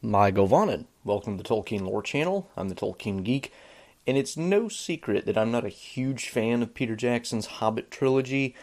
Mae 0.00 0.30
govannen. 0.30 0.86
Welcome 1.02 1.36
to 1.36 1.42
the 1.42 1.48
Tolkien 1.48 1.80
Lore 1.84 2.02
Channel. 2.02 2.48
I'm 2.56 2.68
the 2.68 2.76
Tolkien 2.76 3.24
Geek, 3.24 3.52
and 4.06 4.16
it's 4.16 4.36
no 4.36 4.68
secret 4.68 5.26
that 5.26 5.36
I'm 5.36 5.50
not 5.50 5.64
a 5.64 5.70
huge 5.70 6.28
fan 6.28 6.62
of 6.62 6.72
Peter 6.72 6.94
Jackson's 6.94 7.46
Hobbit 7.46 7.90
trilogy, 7.90 8.54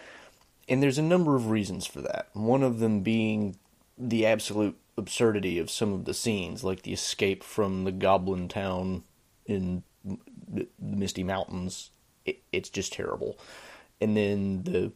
and 0.69 0.81
there's 0.81 0.97
a 0.97 1.03
number 1.03 1.35
of 1.35 1.49
reasons 1.49 1.85
for 1.85 1.99
that. 1.99 2.29
One 2.31 2.63
of 2.63 2.79
them 2.79 3.01
being 3.01 3.57
the 3.97 4.25
absolute 4.25 4.77
absurdity 4.97 5.59
of 5.59 5.69
some 5.69 5.91
of 5.91 6.05
the 6.05 6.13
scenes, 6.13 6.63
like 6.63 6.83
the 6.83 6.93
escape 6.93 7.43
from 7.43 7.83
the 7.83 7.91
Goblin 7.91 8.47
town 8.47 9.03
in 9.45 9.83
the 10.05 10.69
Misty 10.79 11.25
Mountains. 11.25 11.89
It, 12.23 12.43
it's 12.53 12.69
just 12.69 12.93
terrible. 12.93 13.37
And 13.99 14.15
then 14.15 14.63
the 14.63 14.93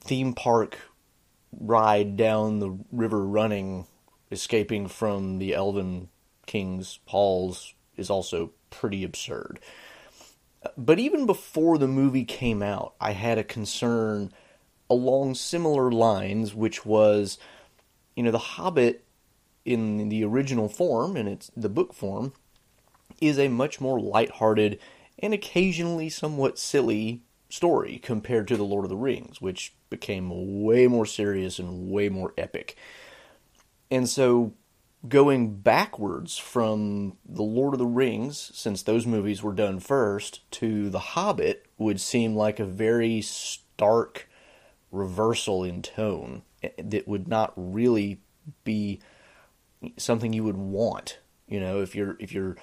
theme 0.00 0.34
park 0.34 0.80
ride 1.60 2.16
down 2.16 2.58
the 2.58 2.76
river 2.90 3.24
running 3.24 3.86
escaping 4.32 4.88
from 4.88 5.38
the 5.38 5.54
Elven 5.54 6.08
King's 6.46 6.98
halls 7.06 7.74
is 7.96 8.10
also 8.10 8.50
pretty 8.70 9.04
absurd. 9.04 9.60
But 10.76 10.98
even 10.98 11.26
before 11.26 11.78
the 11.78 11.88
movie 11.88 12.24
came 12.24 12.62
out, 12.62 12.94
I 13.00 13.12
had 13.12 13.38
a 13.38 13.44
concern 13.44 14.32
along 14.88 15.34
similar 15.34 15.90
lines, 15.90 16.54
which 16.54 16.86
was, 16.86 17.38
you 18.16 18.22
know, 18.22 18.30
The 18.30 18.38
Hobbit 18.38 19.04
in 19.64 20.08
the 20.08 20.24
original 20.24 20.68
form, 20.68 21.16
and 21.16 21.28
it's 21.28 21.50
the 21.56 21.68
book 21.68 21.92
form, 21.92 22.32
is 23.20 23.38
a 23.38 23.48
much 23.48 23.80
more 23.80 24.00
lighthearted 24.00 24.78
and 25.18 25.34
occasionally 25.34 26.08
somewhat 26.08 26.58
silly 26.58 27.22
story 27.48 27.98
compared 27.98 28.48
to 28.48 28.56
The 28.56 28.64
Lord 28.64 28.84
of 28.84 28.88
the 28.88 28.96
Rings, 28.96 29.40
which 29.40 29.74
became 29.90 30.62
way 30.62 30.86
more 30.86 31.06
serious 31.06 31.58
and 31.58 31.90
way 31.90 32.08
more 32.08 32.32
epic. 32.38 32.76
And 33.92 34.08
so 34.08 34.54
going 35.06 35.56
backwards 35.56 36.38
from 36.38 37.18
The 37.28 37.42
Lord 37.42 37.74
of 37.74 37.78
the 37.78 37.84
Rings, 37.84 38.50
since 38.54 38.82
those 38.82 39.06
movies 39.06 39.42
were 39.42 39.52
done 39.52 39.80
first, 39.80 40.50
to 40.52 40.88
The 40.88 40.98
Hobbit 40.98 41.66
would 41.76 42.00
seem 42.00 42.34
like 42.34 42.58
a 42.58 42.64
very 42.64 43.20
stark 43.20 44.30
reversal 44.90 45.62
in 45.62 45.82
tone 45.82 46.40
eh, 46.62 46.70
that 46.78 47.06
would 47.06 47.28
not 47.28 47.52
really 47.54 48.22
be 48.64 49.00
something 49.98 50.32
you 50.32 50.44
would 50.44 50.56
want. 50.56 51.18
You 51.46 51.60
know, 51.60 51.82
if 51.82 51.94
you're 51.94 52.16
if 52.18 52.32
you're 52.32 52.56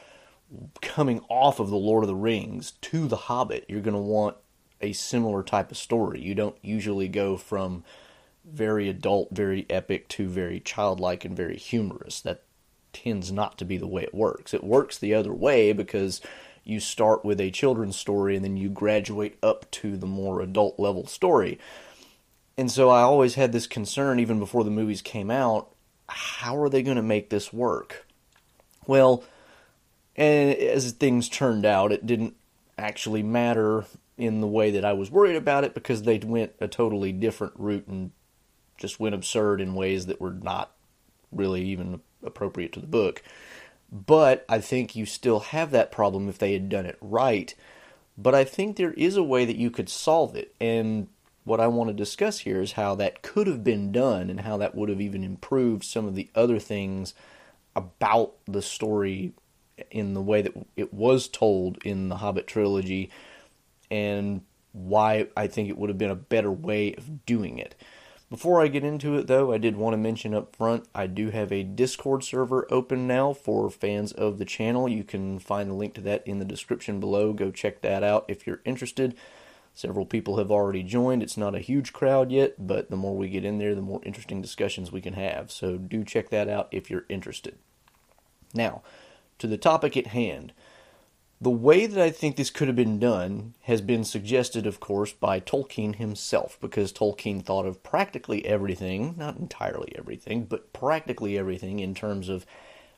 coming 0.82 1.20
off 1.30 1.60
of 1.60 1.70
The 1.70 1.76
Lord 1.76 2.04
of 2.04 2.08
the 2.08 2.16
Rings 2.16 2.72
to 2.82 3.08
The 3.08 3.16
Hobbit, 3.16 3.66
you're 3.68 3.82
going 3.82 3.94
to 3.94 4.02
want 4.02 4.36
a 4.82 4.94
similar 4.94 5.44
type 5.44 5.70
of 5.70 5.78
story. 5.78 6.22
You 6.22 6.34
don't 6.34 6.58
usually 6.64 7.08
go 7.08 7.38
from 7.38 7.84
very 8.46 8.90
adult, 8.90 9.30
very 9.32 9.66
epic 9.70 10.08
to 10.10 10.28
very 10.28 10.60
childlike 10.60 11.26
and 11.26 11.36
very 11.36 11.58
humorous. 11.58 12.22
That 12.22 12.44
tends 12.94 13.32
not 13.32 13.58
to 13.60 13.66
be 13.66 13.78
the 13.78 13.88
way 13.88 14.04
it 14.04 14.14
works. 14.14 14.54
It 14.54 14.64
works 14.64 14.98
the 14.98 15.14
other 15.14 15.34
way 15.34 15.74
because 15.74 16.22
you 16.64 16.80
start 16.80 17.24
with 17.24 17.40
a 17.40 17.52
children's 17.52 17.96
story 17.96 18.36
and 18.36 18.44
then 18.44 18.58
you 18.58 18.70
graduate 18.70 19.38
up 19.42 19.70
to 19.72 19.98
the 19.98 20.06
more 20.06 20.42
adult 20.42 20.80
level 20.80 21.06
story. 21.06 21.60
And 22.58 22.72
so 22.72 22.90
I 22.90 23.02
always 23.02 23.36
had 23.36 23.52
this 23.52 23.68
concern 23.68 24.20
even 24.20 24.40
before 24.40 24.64
the 24.64 24.72
movies 24.72 25.02
came 25.02 25.32
out 25.32 25.74
how 26.10 26.58
are 26.58 26.70
they 26.70 26.84
going 26.84 26.98
to 26.98 27.04
make 27.04 27.30
this 27.30 27.54
work? 27.54 28.06
Well, 28.88 29.24
and 30.16 30.54
as 30.56 30.92
things 30.92 31.30
turned 31.30 31.66
out, 31.66 31.92
it 31.92 32.06
didn't 32.06 32.36
actually 32.78 33.24
matter 33.24 33.86
in 34.18 34.42
the 34.42 34.48
way 34.48 34.72
that 34.72 34.84
I 34.84 34.94
was 34.94 35.12
worried 35.12 35.36
about 35.36 35.64
it 35.64 35.74
because 35.74 36.04
they 36.04 36.18
went 36.18 36.54
a 36.60 36.68
totally 36.68 37.12
different 37.12 37.54
route 37.58 37.88
and 37.88 38.12
just 38.80 39.00
went 39.00 39.16
absurd 39.16 39.62
in 39.62 39.76
ways 39.76 40.08
that 40.08 40.22
were 40.22 40.34
not 40.34 40.72
really 41.32 41.64
even 41.64 42.02
appropriate 42.24 42.74
to 42.74 42.80
the 42.80 42.88
book. 42.88 43.22
But 43.92 44.46
I 44.48 44.60
think 44.60 44.96
you 44.96 45.06
still 45.06 45.40
have 45.40 45.72
that 45.72 45.92
problem 45.92 46.30
if 46.30 46.38
they 46.38 46.54
had 46.54 46.70
done 46.70 46.86
it 46.86 46.98
right. 47.02 47.54
But 48.18 48.36
I 48.36 48.44
think 48.44 48.76
there 48.76 48.94
is 48.94 49.16
a 49.18 49.24
way 49.24 49.46
that 49.46 49.56
you 49.56 49.72
could 49.72 49.90
solve 49.90 50.36
it. 50.36 50.54
And 50.60 51.08
what 51.44 51.60
I 51.60 51.68
want 51.68 51.90
to 51.90 51.94
discuss 51.94 52.40
here 52.40 52.62
is 52.62 52.74
how 52.74 52.96
that 52.96 53.22
could 53.22 53.48
have 53.48 53.64
been 53.64 53.92
done 53.92 54.30
and 54.30 54.42
how 54.42 54.58
that 54.58 54.76
would 54.76 54.90
have 54.90 55.02
even 55.02 55.24
improved 55.24 55.84
some 55.84 56.06
of 56.06 56.16
the 56.16 56.30
other 56.36 56.60
things 56.60 57.14
about 57.76 58.34
the 58.46 58.62
story 58.62 59.34
in 59.90 60.14
the 60.14 60.22
way 60.22 60.42
that 60.42 60.54
it 60.76 60.94
was 60.94 61.28
told 61.28 61.78
in 61.84 62.10
the 62.10 62.18
Hobbit 62.18 62.46
trilogy 62.46 63.10
and 63.90 64.42
why 64.74 65.28
I 65.36 65.48
think 65.48 65.70
it 65.70 65.78
would 65.78 65.90
have 65.90 65.98
been 65.98 66.12
a 66.12 66.16
better 66.16 66.52
way 66.52 66.94
of 66.94 67.26
doing 67.26 67.58
it. 67.58 67.76
Before 68.30 68.62
I 68.62 68.68
get 68.68 68.84
into 68.84 69.16
it, 69.16 69.26
though, 69.26 69.52
I 69.52 69.58
did 69.58 69.76
want 69.76 69.94
to 69.94 69.98
mention 69.98 70.36
up 70.36 70.56
front 70.56 70.88
I 70.94 71.08
do 71.08 71.32
have 71.32 71.52
a 71.52 71.64
Discord 71.64 72.24
server 72.24 72.68
open 72.70 73.08
now 73.08 73.34
for 73.34 73.72
fans 73.72 74.12
of 74.12 74.38
the 74.38 74.46
channel. 74.46 74.88
You 74.88 75.04
can 75.04 75.40
find 75.40 75.70
the 75.70 75.76
link 75.76 75.96
to 75.96 76.02
that 76.02 76.28
in 76.28 76.38
the 76.38 76.46
description 76.46 77.00
below. 77.00 77.34
Go 77.34 77.50
check 77.50 77.82
that 77.82 78.04
out 78.04 78.26
if 78.28 78.46
you're 78.46 78.62
interested. 78.66 79.16
Several 79.74 80.06
people 80.06 80.38
have 80.38 80.52
already 80.52 80.84
joined. 80.84 81.24
It's 81.24 81.38
not 81.38 81.56
a 81.56 81.60
huge 81.60 81.92
crowd 81.92 82.32
yet, 82.32 82.68
but 82.68 82.92
the 82.92 82.96
more 82.96 83.16
we 83.16 83.30
get 83.30 83.46
in 83.46 83.58
there, 83.58 83.74
the 83.74 83.82
more 83.82 84.02
interesting 84.04 84.42
discussions 84.42 84.92
we 84.92 85.02
can 85.02 85.14
have. 85.14 85.52
So 85.52 85.78
do 85.78 86.04
check 86.04 86.30
that 86.30 86.48
out 86.48 86.68
if 86.72 86.92
you're 86.92 87.06
interested. 87.10 87.58
Now, 88.54 88.84
to 89.40 89.48
the 89.48 89.58
topic 89.58 89.98
at 89.98 90.08
hand. 90.08 90.54
The 91.42 91.50
way 91.50 91.86
that 91.86 92.04
I 92.04 92.10
think 92.10 92.36
this 92.36 92.50
could 92.50 92.68
have 92.68 92.76
been 92.76 93.00
done 93.00 93.56
has 93.62 93.80
been 93.80 94.04
suggested, 94.04 94.68
of 94.68 94.82
course, 94.82 95.14
by 95.14 95.40
Tolkien 95.40 95.96
himself, 95.96 96.58
because 96.60 96.92
Tolkien 96.92 97.42
thought 97.42 97.66
of 97.66 97.82
practically 97.82 98.46
everything, 98.46 99.16
not 99.18 99.38
entirely 99.38 99.94
everything, 99.98 100.44
but 100.44 100.74
practically 100.74 101.38
everything 101.38 101.80
in 101.80 101.96
terms 101.96 102.28
of 102.28 102.46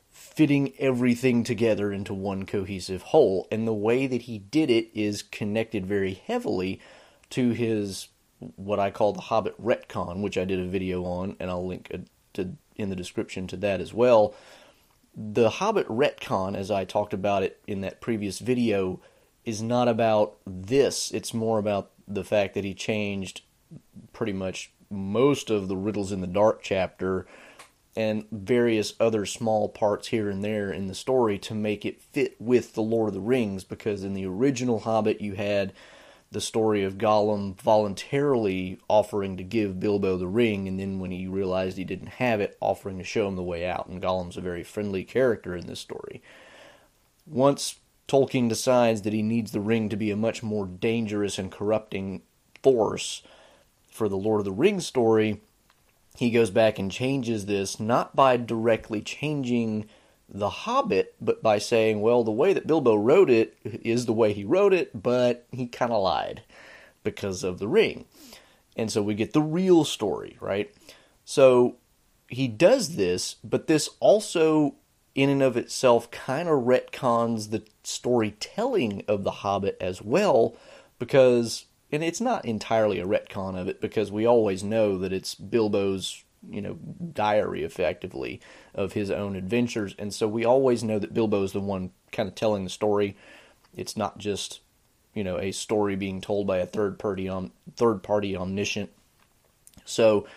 fitting 0.10 0.74
everything 0.80 1.44
together 1.44 1.94
into 1.94 2.16
one 2.16 2.48
cohesive 2.48 3.04
whole. 3.04 3.48
And 3.52 3.68
the 3.68 3.74
way 3.74 4.08
that 4.08 4.24
he 4.24 4.40
did 4.40 4.72
it 4.72 4.90
is 4.96 5.22
connected 5.22 5.86
very 5.86 6.16
heavily 6.16 6.82
to 7.30 7.52
his 7.52 8.08
what 8.56 8.80
I 8.80 8.90
call 8.90 9.14
the 9.14 9.22
Hobbit 9.22 9.62
retcon, 9.64 10.22
which 10.22 10.36
I 10.36 10.46
did 10.46 10.60
a 10.60 10.66
video 10.66 11.04
on, 11.04 11.36
and 11.40 11.52
I'll 11.52 11.66
link 11.68 11.92
to 12.34 12.56
in 12.76 12.90
the 12.90 12.96
description 12.96 13.46
to 13.46 13.58
that 13.58 13.80
as 13.80 13.94
well 13.94 14.34
the 15.16 15.50
Hobbit 15.50 15.88
retcon, 15.88 16.56
as 16.56 16.72
I 16.72 16.86
talked 16.86 17.14
about 17.14 17.44
it 17.44 17.60
in 17.68 17.82
that 17.82 18.02
previous 18.02 18.40
video, 18.40 19.02
is 19.46 19.62
not 19.62 19.88
about 19.88 20.38
this. 20.46 21.12
It's 21.12 21.34
more 21.34 21.60
about 21.60 21.92
the 22.08 22.24
fact 22.24 22.54
that 22.54 22.64
he 22.64 22.74
changed 22.74 23.42
pretty 24.14 24.34
much 24.34 24.72
most 24.90 25.50
of 25.50 25.68
the 25.68 25.78
Riddles 25.78 26.12
in 26.12 26.22
the 26.22 26.28
Dark 26.28 26.62
chapter 26.62 27.26
and 27.96 28.26
various 28.32 28.94
other 29.00 29.26
small 29.26 29.68
parts 29.68 30.10
here 30.10 30.30
and 30.30 30.44
there 30.44 30.72
in 30.72 30.88
the 30.88 30.96
story 30.96 31.38
to 31.38 31.54
make 31.54 31.86
it 31.86 32.02
fit 32.02 32.40
with 32.40 32.74
the 32.74 32.82
Lord 32.82 33.10
of 33.10 33.14
the 33.14 33.22
Rings 33.22 33.64
because 33.64 34.04
in 34.04 34.14
the 34.14 34.26
original 34.26 34.80
Hobbit 34.80 35.20
you 35.20 35.34
had 35.34 35.74
the 36.32 36.42
story 36.42 36.84
of 36.84 36.98
Gollum 36.98 37.60
voluntarily 37.60 38.80
offering 38.88 39.36
to 39.36 39.44
give 39.44 39.82
Bilbo 39.82 40.18
the 40.18 40.28
ring, 40.28 40.68
and 40.68 40.80
then 40.80 41.00
when 41.00 41.12
he 41.12 41.28
realized 41.28 41.78
he 41.78 41.84
didn't 41.84 42.08
have 42.08 42.40
it, 42.40 42.58
offering 42.62 42.98
to 43.00 43.04
show 43.04 43.28
him 43.28 43.36
the 43.36 43.44
way 43.44 43.66
out. 43.66 43.88
And 43.88 44.02
Gollum's 44.02 44.38
a 44.38 44.42
very 44.42 44.64
friendly 44.64 45.04
character 45.04 45.56
in 45.56 45.68
this 45.68 45.82
story. 45.82 46.22
Once 47.28 47.80
Tolkien 48.08 48.48
decides 48.48 49.02
that 49.02 49.14
he 49.14 49.22
needs 49.22 49.52
the 49.52 49.60
ring 49.60 49.90
to 49.90 49.98
be 49.98 50.10
a 50.10 50.16
much 50.16 50.42
more 50.42 50.66
dangerous 50.66 51.38
and 51.38 51.52
corrupting 51.52 52.22
force 52.64 53.24
for 53.90 54.08
the 54.08 54.18
Lord 54.18 54.40
of 54.40 54.46
the 54.46 54.52
Rings 54.52 54.86
story, 54.86 55.42
he 56.18 56.32
goes 56.32 56.50
back 56.50 56.80
and 56.80 56.92
changes 56.92 57.46
this, 57.46 57.80
not 57.80 58.16
by 58.16 58.38
directly 58.38 59.02
changing 59.02 59.90
the 60.34 60.50
Hobbit, 60.50 61.16
but 61.20 61.44
by 61.44 61.58
saying, 61.58 62.00
well, 62.00 62.24
the 62.24 62.32
way 62.32 62.54
that 62.54 62.66
Bilbo 62.66 62.96
wrote 62.96 63.30
it 63.30 63.58
is 63.64 64.06
the 64.06 64.14
way 64.14 64.32
he 64.32 64.46
wrote 64.46 64.74
it, 64.74 65.04
but 65.04 65.46
he 65.52 65.68
kind 65.68 65.92
of 65.92 66.02
lied 66.02 66.42
because 67.04 67.44
of 67.44 67.60
the 67.60 67.68
ring. 67.68 68.06
And 68.78 68.90
so 68.90 69.02
we 69.02 69.14
get 69.14 69.34
the 69.34 69.42
real 69.42 69.84
story, 69.84 70.38
right? 70.40 70.74
So 71.26 71.76
he 72.30 72.48
does 72.48 72.96
this, 72.96 73.36
but 73.44 73.68
this 73.68 73.90
also, 74.00 74.76
in 75.14 75.30
and 75.30 75.44
of 75.44 75.58
itself, 75.58 76.10
kind 76.12 76.48
of 76.48 76.64
retcons 76.64 77.50
the 77.50 77.64
storytelling 77.84 79.04
of 79.10 79.26
the 79.26 79.32
Hobbit 79.32 79.76
as 79.82 80.02
well, 80.02 80.56
because, 80.98 81.66
and 81.92 82.02
it's 82.04 82.22
not 82.22 82.46
entirely 82.46 83.00
a 83.00 83.06
retcon 83.06 83.60
of 83.60 83.68
it, 83.68 83.82
because 83.82 84.10
we 84.10 84.26
always 84.26 84.64
know 84.64 84.98
that 84.98 85.12
it's 85.12 85.36
Bilbo's 85.36 86.24
you 86.50 86.62
know 86.62 86.74
diary 87.14 87.64
effectively 87.64 88.42
of 88.74 88.94
his 88.94 89.12
own 89.12 89.36
adventures. 89.36 89.96
And 90.00 90.14
so 90.14 90.28
we 90.28 90.46
always 90.46 90.84
know 90.84 91.00
that 91.00 91.14
Bilbo 91.14 91.44
is 91.44 91.52
the 91.52 91.60
one 91.60 91.92
kind 92.12 92.28
of 92.28 92.36
telling 92.36 92.64
the 92.64 92.70
story. 92.70 93.16
It's 93.76 93.96
not 93.96 94.18
just 94.18 94.62
you 95.14 95.24
know 95.24 95.38
a 95.38 95.52
story 95.52 95.96
being 95.96 96.22
told 96.22 96.48
by 96.48 96.58
a 96.58 96.66
third 96.66 97.00
party 97.00 97.28
on 97.28 97.52
third 97.76 98.04
party 98.04 98.36
omniscient. 98.36 98.90
So 99.86 100.28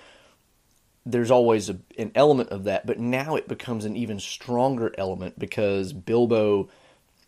there's 1.06 1.31
always 1.31 1.69
a, 1.69 1.79
an 1.99 2.11
element 2.15 2.49
of 2.49 2.65
that 2.65 2.87
but 2.87 2.99
now 2.99 3.37
it 3.37 3.47
becomes 3.47 3.85
an 3.85 3.97
even 3.97 4.19
stronger 4.19 4.95
element 4.97 5.39
because 5.39 5.93
Bilbo 5.93 6.69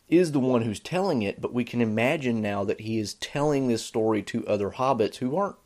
is 0.08 0.32
the 0.32 0.40
one 0.40 0.62
who's 0.62 0.80
telling 0.80 1.20
it 1.22 1.40
but 1.42 1.52
we 1.52 1.62
can 1.62 1.82
imagine 1.82 2.40
now 2.40 2.64
that 2.64 2.80
he 2.80 2.98
is 2.98 3.14
telling 3.14 3.68
this 3.68 3.84
story 3.84 4.22
to 4.22 4.46
other 4.46 4.70
hobbits 4.70 5.16
who 5.16 5.36
aren't 5.36 5.56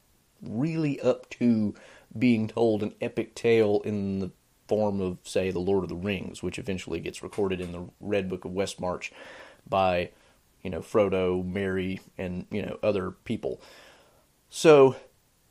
really 0.42 1.00
up 1.00 1.28
to 1.30 1.74
being 2.18 2.48
told 2.48 2.82
an 2.82 2.94
epic 3.00 3.34
tale 3.34 3.80
in 3.84 4.18
the 4.20 4.30
form 4.68 5.00
of, 5.00 5.18
say, 5.24 5.50
The 5.50 5.58
Lord 5.58 5.82
of 5.82 5.88
the 5.88 5.96
Rings, 5.96 6.42
which 6.42 6.58
eventually 6.58 7.00
gets 7.00 7.22
recorded 7.22 7.60
in 7.60 7.72
the 7.72 7.88
Red 8.00 8.28
Book 8.28 8.44
of 8.44 8.52
Westmarch 8.52 9.10
by, 9.68 10.10
you 10.62 10.70
know, 10.70 10.80
Frodo, 10.80 11.44
Merry, 11.44 12.00
and, 12.16 12.46
you 12.50 12.62
know, 12.62 12.78
other 12.82 13.10
people. 13.10 13.60
So, 14.48 14.96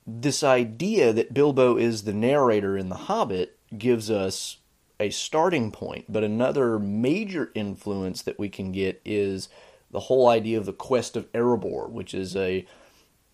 this 0.07 0.44
idea 0.44 1.13
that 1.13 1.33
Bilbo 1.33 1.77
is 1.77 2.03
the 2.03 2.13
narrator 2.13 2.77
in 2.77 2.89
The 2.89 2.95
Hobbit 2.95 3.57
gives 3.77 4.09
us 4.09 4.57
a 5.00 5.09
starting 5.09 5.71
point, 5.71 6.06
but 6.09 6.23
another 6.23 6.77
major 6.79 7.51
influence 7.56 8.21
that 8.23 8.39
we 8.39 8.50
can 8.50 8.71
get 8.71 9.01
is 9.06 9.50
the 9.91 10.01
whole 10.01 10.27
idea 10.27 10.57
of 10.57 10.65
the 10.65 10.73
quest 10.73 11.15
of 11.15 11.31
Erebor, 11.31 11.89
which 11.89 12.13
is 12.13 12.35
a 12.35 12.65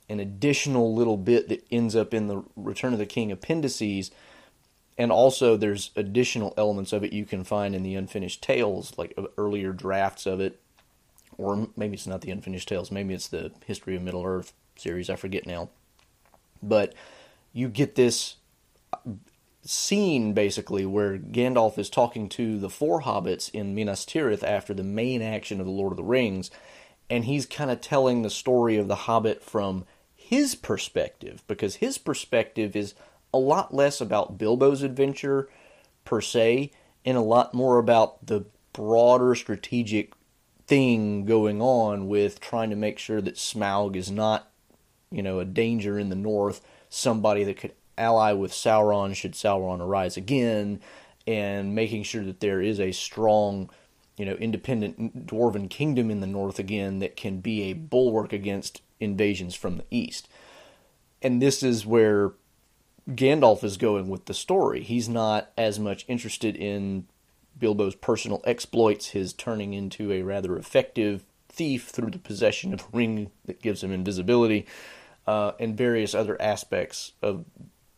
an 0.10 0.20
additional 0.20 0.94
little 0.94 1.18
bit 1.18 1.50
that 1.50 1.66
ends 1.72 1.96
up 1.96 2.14
in 2.14 2.28
the 2.28 2.44
Return 2.56 2.94
of 2.94 3.00
the 3.00 3.06
King 3.06 3.32
appendices. 3.32 4.12
And 4.98 5.12
also, 5.12 5.58
there's 5.58 5.92
additional 5.96 6.54
elements 6.58 6.94
of 6.94 7.04
it 7.04 7.12
you 7.12 7.26
can 7.26 7.44
find 7.44 7.76
in 7.76 7.84
the 7.84 7.96
Unfinished 7.96 8.42
Tales, 8.42 8.94
like 8.98 9.14
uh, 9.18 9.24
earlier 9.38 9.74
drafts 9.74 10.26
of 10.26 10.40
it. 10.40 10.62
Or 11.38 11.68
maybe 11.76 11.96
it's 11.96 12.08
not 12.08 12.22
the 12.22 12.32
Unfinished 12.32 12.68
Tales, 12.68 12.92
maybe 12.92 13.14
it's 13.14 13.28
the 13.28 13.52
History 13.66 13.96
of 13.96 14.02
Middle 14.02 14.24
Earth 14.24 14.54
series, 14.78 15.10
I 15.10 15.16
forget 15.16 15.46
now. 15.46 15.70
But 16.64 16.94
you 17.52 17.68
get 17.68 17.96
this 17.96 18.36
uh, 18.94 18.98
scene, 19.64 20.34
basically, 20.34 20.86
where 20.86 21.18
Gandalf 21.18 21.78
is 21.78 21.90
talking 21.90 22.30
to 22.30 22.58
the 22.58 22.70
four 22.70 23.02
hobbits 23.02 23.50
in 23.50 23.76
Minas 23.76 24.06
Tirith 24.06 24.44
after 24.44 24.74
the 24.74 24.84
main 24.84 25.22
action 25.22 25.60
of 25.60 25.66
The 25.66 25.72
Lord 25.72 25.92
of 25.92 25.98
the 25.98 26.04
Rings. 26.04 26.52
And 27.10 27.26
he's 27.26 27.46
kind 27.46 27.70
of 27.70 27.82
telling 27.82 28.22
the 28.22 28.30
story 28.30 28.78
of 28.78 28.88
the 28.88 28.96
Hobbit 28.96 29.44
from 29.44 29.86
his 30.28 30.56
perspective 30.56 31.44
because 31.48 31.76
his 31.76 32.00
perspective 32.00 32.76
is 32.76 32.96
a 33.32 33.38
lot 33.38 33.74
less 33.74 34.02
about 34.02 34.40
Bilbo's 34.40 34.82
adventure 34.82 35.48
per 36.04 36.20
se 36.20 36.72
and 37.06 37.16
a 37.16 37.22
lot 37.22 37.54
more 37.54 37.78
about 37.78 38.26
the 38.26 38.46
broader 38.74 39.36
strategic 39.36 40.14
thing 40.66 41.26
going 41.26 41.62
on 41.62 42.08
with 42.08 42.40
trying 42.40 42.72
to 42.72 42.76
make 42.76 42.98
sure 42.98 43.22
that 43.22 43.36
Smaug 43.36 43.96
is 43.96 44.10
not, 44.10 44.50
you 45.12 45.22
know, 45.22 45.40
a 45.40 45.46
danger 45.46 46.00
in 46.00 46.10
the 46.10 46.16
north, 46.16 46.60
somebody 46.90 47.44
that 47.44 47.58
could 47.58 47.74
ally 47.96 48.32
with 48.32 48.52
Sauron 48.52 49.16
should 49.16 49.34
Sauron 49.34 49.80
arise 49.80 50.18
again, 50.18 50.82
and 51.28 51.76
making 51.76 52.02
sure 52.02 52.24
that 52.24 52.40
there 52.40 52.62
is 52.62 52.80
a 52.80 52.92
strong, 52.92 53.70
you 54.18 54.26
know, 54.26 54.34
independent 54.34 55.28
dwarven 55.28 55.70
kingdom 55.70 56.10
in 56.10 56.22
the 56.22 56.28
north 56.28 56.60
again 56.60 57.00
that 57.00 57.16
can 57.16 57.40
be 57.40 57.64
a 57.64 57.74
bulwark 57.74 58.32
against 58.32 58.82
invasions 59.00 59.56
from 59.56 59.78
the 59.78 59.86
east. 59.92 60.28
And 61.22 61.42
this 61.42 61.64
is 61.64 61.86
where 61.86 62.34
Gandalf 63.10 63.64
is 63.64 63.78
going 63.78 64.10
with 64.10 64.26
the 64.26 64.34
story. 64.34 64.84
He's 64.84 65.10
not 65.10 65.52
as 65.58 65.80
much 65.80 66.06
interested 66.08 66.56
in 66.56 67.08
Bilbo's 67.58 67.96
personal 67.96 68.42
exploits, 68.46 69.10
his 69.10 69.34
turning 69.34 69.74
into 69.74 70.12
a 70.12 70.22
rather 70.22 70.58
effective 70.58 71.24
thief 71.50 71.88
through 71.88 72.12
the 72.12 72.20
possession 72.20 72.74
of 72.74 72.82
a 72.82 72.98
ring 72.98 73.32
that 73.46 73.62
gives 73.62 73.84
him 73.84 73.92
invisibility, 73.92 74.66
uh, 75.28 75.54
and 75.60 75.78
various 75.78 76.14
other 76.14 76.40
aspects 76.42 77.14
of 77.22 77.46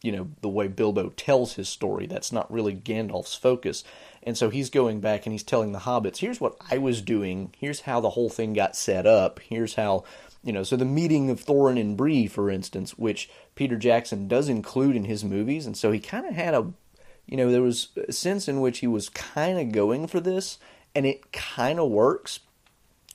you 0.02 0.12
know 0.12 0.30
the 0.42 0.50
way 0.50 0.68
Bilbo 0.68 1.10
tells 1.10 1.54
his 1.54 1.70
story. 1.70 2.08
That's 2.08 2.32
not 2.32 2.52
really 2.52 2.76
Gandalf's 2.76 3.36
focus. 3.36 3.84
And 4.24 4.38
so 4.38 4.50
he's 4.50 4.70
going 4.70 5.00
back 5.00 5.26
and 5.26 5.32
he's 5.32 5.44
telling 5.44 5.72
the 5.72 5.80
hobbits, 5.80 6.18
here's 6.18 6.42
what 6.42 6.58
I 6.70 6.78
was 6.78 7.02
doing, 7.02 7.54
here's 7.58 7.82
how 7.82 8.02
the 8.02 8.10
whole 8.10 8.30
thing 8.30 8.54
got 8.54 8.76
set 8.76 9.06
up, 9.08 9.40
here's 9.40 9.76
how 9.76 10.04
you 10.44 10.54
know, 10.54 10.64
so 10.64 10.78
the 10.78 10.86
meeting 10.86 11.30
of 11.30 11.44
Thorin 11.44 11.80
and 11.80 11.98
Bree, 11.98 12.28
for 12.28 12.50
instance, 12.50 12.98
which 12.98 13.30
Peter 13.56 13.76
Jackson 13.76 14.28
does 14.28 14.48
include 14.48 14.96
in 14.96 15.04
his 15.04 15.26
movies, 15.26 15.66
and 15.66 15.76
so 15.76 15.92
he 15.92 16.00
kind 16.00 16.26
of 16.26 16.36
had 16.36 16.54
a, 16.54 16.72
you 17.26 17.36
know, 17.36 17.52
there 17.52 17.62
was 17.62 17.90
a 18.08 18.14
sense 18.14 18.48
in 18.48 18.62
which 18.62 18.80
he 18.80 18.88
was 18.88 19.10
kind 19.10 19.60
of 19.60 19.74
going 19.74 20.08
for 20.08 20.22
this, 20.22 20.58
and 20.96 21.06
it 21.06 21.34
kind 21.34 21.80
of 21.80 21.90
works, 21.90 22.40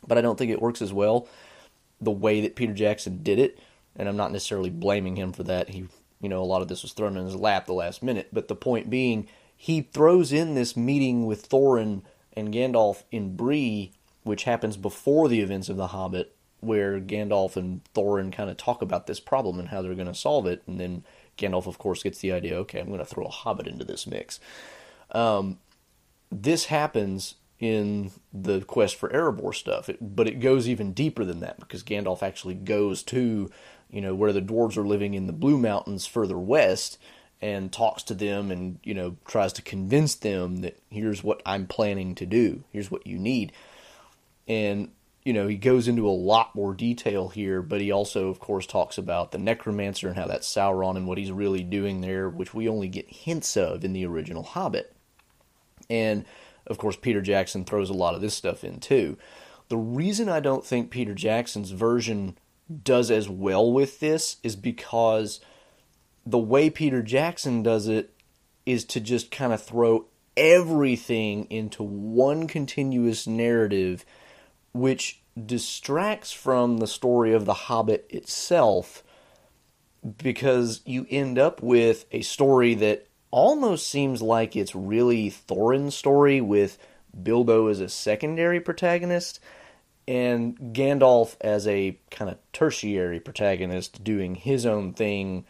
but 0.06 0.18
I 0.18 0.20
don't 0.20 0.36
think 0.36 0.50
it 0.50 0.60
works 0.60 0.82
as 0.82 0.92
well 0.92 1.26
the 2.02 2.10
way 2.10 2.40
that 2.40 2.56
Peter 2.56 2.74
Jackson 2.74 3.22
did 3.22 3.38
it, 3.38 3.58
and 3.96 4.08
I'm 4.08 4.16
not 4.16 4.32
necessarily 4.32 4.70
blaming 4.70 5.16
him 5.16 5.32
for 5.32 5.44
that. 5.44 5.70
He, 5.70 5.86
you 6.22 6.28
know, 6.28 6.40
a 6.40 6.44
lot 6.44 6.62
of 6.62 6.68
this 6.68 6.82
was 6.82 6.92
thrown 6.92 7.16
in 7.16 7.26
his 7.26 7.36
lap 7.36 7.66
the 7.66 7.74
last 7.74 8.02
minute, 8.02 8.28
but 8.32 8.48
the 8.48 8.54
point 8.54 8.88
being, 8.88 9.28
he 9.54 9.82
throws 9.82 10.32
in 10.32 10.54
this 10.54 10.76
meeting 10.76 11.26
with 11.26 11.48
Thorin 11.48 12.02
and 12.32 12.54
Gandalf 12.54 13.02
in 13.10 13.36
Bree, 13.36 13.92
which 14.22 14.44
happens 14.44 14.76
before 14.76 15.28
the 15.28 15.40
events 15.40 15.68
of 15.68 15.76
The 15.76 15.88
Hobbit, 15.88 16.34
where 16.60 17.00
Gandalf 17.00 17.56
and 17.56 17.82
Thorin 17.92 18.32
kind 18.32 18.48
of 18.48 18.56
talk 18.56 18.82
about 18.82 19.08
this 19.08 19.20
problem 19.20 19.58
and 19.58 19.68
how 19.68 19.82
they're 19.82 19.94
going 19.94 20.06
to 20.06 20.14
solve 20.14 20.46
it. 20.46 20.62
And 20.66 20.80
then 20.80 21.04
Gandalf, 21.36 21.66
of 21.66 21.78
course, 21.78 22.04
gets 22.04 22.20
the 22.20 22.32
idea 22.32 22.56
okay, 22.58 22.80
I'm 22.80 22.86
going 22.86 23.00
to 23.00 23.04
throw 23.04 23.24
a 23.24 23.30
hobbit 23.30 23.66
into 23.66 23.84
this 23.84 24.06
mix. 24.06 24.38
Um, 25.10 25.58
this 26.30 26.66
happens 26.66 27.34
in 27.58 28.10
the 28.32 28.60
quest 28.62 28.96
for 28.96 29.08
Erebor 29.10 29.54
stuff, 29.54 29.88
it, 29.88 29.98
but 30.00 30.26
it 30.26 30.40
goes 30.40 30.68
even 30.68 30.92
deeper 30.92 31.24
than 31.24 31.40
that 31.40 31.60
because 31.60 31.84
Gandalf 31.84 32.22
actually 32.22 32.54
goes 32.54 33.02
to, 33.04 33.50
you 33.92 34.00
know, 34.00 34.14
where 34.14 34.32
the 34.32 34.42
dwarves 34.42 34.76
are 34.76 34.86
living 34.86 35.14
in 35.14 35.26
the 35.26 35.32
Blue 35.32 35.58
Mountains 35.58 36.06
further 36.06 36.38
west 36.38 36.98
and 37.40 37.72
talks 37.72 38.02
to 38.04 38.14
them 38.14 38.50
and, 38.50 38.78
you 38.82 38.94
know, 38.94 39.16
tries 39.26 39.52
to 39.54 39.62
convince 39.62 40.14
them 40.14 40.62
that 40.62 40.78
here's 40.90 41.22
what 41.22 41.42
I'm 41.46 41.66
planning 41.66 42.14
to 42.16 42.26
do, 42.26 42.64
here's 42.72 42.90
what 42.90 43.06
you 43.06 43.18
need. 43.18 43.52
And 44.48 44.90
you 45.24 45.32
know, 45.32 45.46
he 45.46 45.56
goes 45.56 45.86
into 45.86 46.08
a 46.08 46.10
lot 46.10 46.54
more 46.54 46.74
detail 46.74 47.28
here, 47.28 47.62
but 47.62 47.80
he 47.80 47.92
also, 47.92 48.28
of 48.28 48.40
course, 48.40 48.66
talks 48.66 48.98
about 48.98 49.30
the 49.30 49.38
necromancer 49.38 50.08
and 50.08 50.16
how 50.16 50.26
that's 50.26 50.52
Sauron 50.52 50.96
and 50.96 51.06
what 51.06 51.18
he's 51.18 51.30
really 51.30 51.62
doing 51.62 52.00
there, 52.00 52.28
which 52.28 52.52
we 52.52 52.68
only 52.68 52.88
get 52.88 53.08
hints 53.08 53.56
of 53.56 53.84
in 53.84 53.92
the 53.92 54.04
original 54.04 54.42
Hobbit. 54.42 54.92
And, 55.88 56.24
of 56.66 56.76
course, 56.76 56.96
Peter 56.96 57.20
Jackson 57.20 57.64
throws 57.64 57.88
a 57.88 57.94
lot 57.94 58.14
of 58.14 58.20
this 58.20 58.34
stuff 58.34 58.64
in 58.64 58.80
too. 58.80 59.16
The 59.68 59.76
reason 59.76 60.28
I 60.28 60.40
don't 60.40 60.66
think 60.66 60.90
Peter 60.90 61.14
Jackson's 61.14 61.70
version 61.70 62.36
does 62.84 63.10
as 63.10 63.28
well 63.28 63.70
with 63.72 64.00
this 64.00 64.36
is 64.42 64.56
because 64.56 65.40
the 66.24 66.38
way 66.38 66.70
Peter 66.70 67.02
Jackson 67.02 67.62
does 67.62 67.88
it 67.88 68.14
is 68.64 68.84
to 68.86 69.00
just 69.00 69.30
kind 69.30 69.52
of 69.52 69.62
throw 69.62 70.06
everything 70.36 71.46
into 71.50 71.82
one 71.82 72.46
continuous 72.46 73.26
narrative 73.26 74.04
which 74.72 75.20
distracts 75.46 76.32
from 76.32 76.78
the 76.78 76.86
story 76.86 77.32
of 77.32 77.44
the 77.44 77.54
Hobbit 77.54 78.06
itself 78.10 79.02
because 80.22 80.80
you 80.84 81.06
end 81.10 81.38
up 81.38 81.62
with 81.62 82.06
a 82.12 82.22
story 82.22 82.74
that 82.74 83.06
almost 83.30 83.88
seems 83.88 84.20
like 84.20 84.56
it's 84.56 84.74
really 84.74 85.30
Thorin's 85.30 85.94
story 85.94 86.40
with 86.40 86.78
Bilbo 87.22 87.68
as 87.68 87.80
a 87.80 87.88
secondary 87.88 88.60
protagonist 88.60 89.40
and 90.12 90.58
Gandalf 90.74 91.36
as 91.40 91.66
a 91.66 91.98
kind 92.10 92.30
of 92.30 92.36
tertiary 92.52 93.18
protagonist 93.18 94.04
doing 94.04 94.34
his 94.34 94.66
own 94.66 94.92
thing 94.92 95.46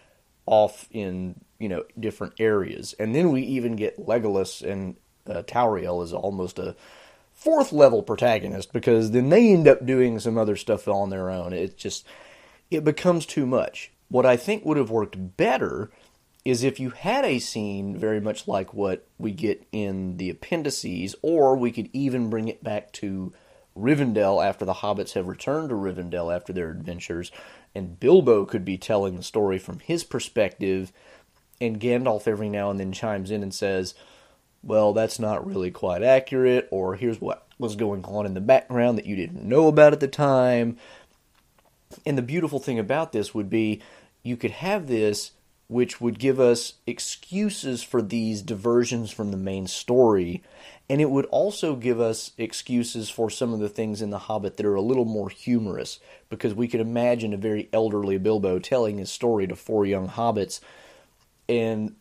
off 0.47 0.89
in 0.91 1.41
you 1.59 1.69
know 1.69 1.85
different 1.99 2.35
areas 2.39 2.95
and 2.99 3.15
then 3.15 3.33
we 3.33 3.43
even 3.43 3.75
get 3.77 3.99
Legolas 3.99 4.63
and 4.63 4.97
uh, 5.27 5.43
Tauriel 5.43 6.03
as 6.03 6.13
almost 6.13 6.59
a 6.59 6.77
fourth 7.33 7.73
level 7.73 8.03
protagonist 8.03 8.73
because 8.73 9.11
then 9.11 9.29
they 9.29 9.53
end 9.53 9.67
up 9.67 9.85
doing 9.85 10.21
some 10.21 10.39
other 10.39 10.57
stuff 10.57 10.87
on 10.87 11.11
their 11.11 11.31
own. 11.31 11.53
It 11.53 11.77
just 11.77 12.07
it 12.71 12.85
becomes 12.85 13.27
too 13.27 13.47
much. 13.47 13.91
What 14.09 14.27
I 14.27 14.37
think 14.37 14.65
would 14.65 14.77
have 14.77 14.91
worked 14.91 15.37
better 15.37 15.91
is 16.45 16.63
if 16.63 16.81
you 16.81 16.91
had 16.91 17.25
a 17.25 17.39
scene 17.39 17.97
very 17.97 18.21
much 18.21 18.49
like 18.49 18.75
what 18.75 19.07
we 19.19 19.31
get 19.31 19.67
in 19.73 20.17
the 20.17 20.31
appendices, 20.31 21.15
or 21.23 21.57
we 21.57 21.71
could 21.71 21.89
even 21.93 22.31
bring 22.31 22.49
it 22.49 22.65
back 22.65 22.93
to 22.93 23.33
Rivendell 23.79 24.45
after 24.45 24.65
the 24.65 24.75
hobbits 24.75 25.13
have 25.13 25.29
returned 25.29 25.71
to 25.71 25.75
Rivendell 25.75 26.35
after 26.35 26.53
their 26.53 26.71
adventures, 26.71 27.33
and 27.75 27.99
Bilbo 27.99 28.45
could 28.45 28.65
be 28.65 28.79
telling 28.79 29.17
the 29.17 29.23
story 29.23 29.59
from 29.59 29.79
his 29.79 30.05
perspective, 30.05 30.93
and 31.61 31.81
Gandalf 31.81 32.29
every 32.29 32.49
now 32.49 32.71
and 32.71 32.79
then 32.79 32.93
chimes 32.93 33.31
in 33.31 33.43
and 33.43 33.55
says, 33.55 33.95
well, 34.63 34.93
that's 34.93 35.19
not 35.19 35.47
really 35.47 35.71
quite 35.71 36.03
accurate, 36.03 36.69
or 36.71 36.95
here's 36.95 37.21
what 37.21 37.47
was 37.59 37.77
going 37.77 38.05
on 38.05 38.27
in 38.27 38.35
the 38.35 38.41
background 38.41 38.99
that 38.99 39.07
you 39.07 39.17
didn't 39.17 39.49
know 39.49 39.69
about 39.69 39.93
at 39.93 40.01
the 40.01 40.09
time. 40.09 40.77
And 42.07 42.17
the 42.17 42.23
beautiful 42.23 42.59
thing 42.59 42.79
about 42.79 43.13
this 43.13 43.35
would 43.35 43.51
be 43.51 43.81
you 44.23 44.37
could 44.37 44.53
have 44.53 44.87
this, 44.87 45.33
which 45.73 46.01
would 46.01 46.19
give 46.19 46.39
us 46.39 46.75
excuses 46.87 47.83
for 47.83 48.03
these 48.03 48.43
diversions 48.43 49.11
from 49.11 49.31
the 49.31 49.37
main 49.37 49.67
story, 49.67 50.43
and 50.89 51.01
it 51.01 51.11
would 51.11 51.25
also 51.27 51.75
give 51.75 51.99
us 51.99 52.33
excuses 52.37 53.09
for 53.09 53.31
some 53.31 53.55
of 53.55 53.61
the 53.61 53.69
things 53.69 54.03
in 54.03 54.11
The 54.11 54.19
Hobbit 54.19 54.59
that 54.59 54.67
are 54.67 54.75
a 54.75 54.83
little 54.83 55.07
more 55.07 55.31
humorous, 55.31 55.99
because 56.29 56.55
we 56.55 56.69
could 56.69 56.81
imagine 56.81 57.33
a 57.33 57.39
very 57.39 57.71
elderly 57.73 58.19
Bilbo 58.19 58.59
telling 58.59 58.99
his 58.99 59.11
story 59.11 59.47
to 59.47 59.57
four 59.57 59.87
young 59.87 60.09
hobbits, 60.09 60.61
and 61.49 61.97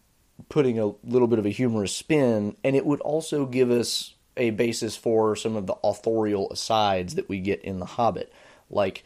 putting 0.50 0.78
a 0.78 0.94
little 1.04 1.28
bit 1.28 1.40
of 1.40 1.46
a 1.46 1.50
humorous 1.50 1.96
spin, 1.96 2.58
and 2.63 2.75
it 2.75 2.86
would 2.86 3.00
also 3.01 3.46
give 3.46 3.72
us 3.72 4.16
a 4.36 4.50
basis 4.50 4.98
for 4.98 5.36
some 5.36 5.56
of 5.56 5.68
the 5.68 5.75
authorial 5.84 6.51
asides 6.51 7.16
that 7.16 7.30
we 7.30 7.40
get 7.40 7.62
in 7.62 7.80
The 7.80 7.86
Hobbit. 7.86 8.34
Like, 8.70 9.04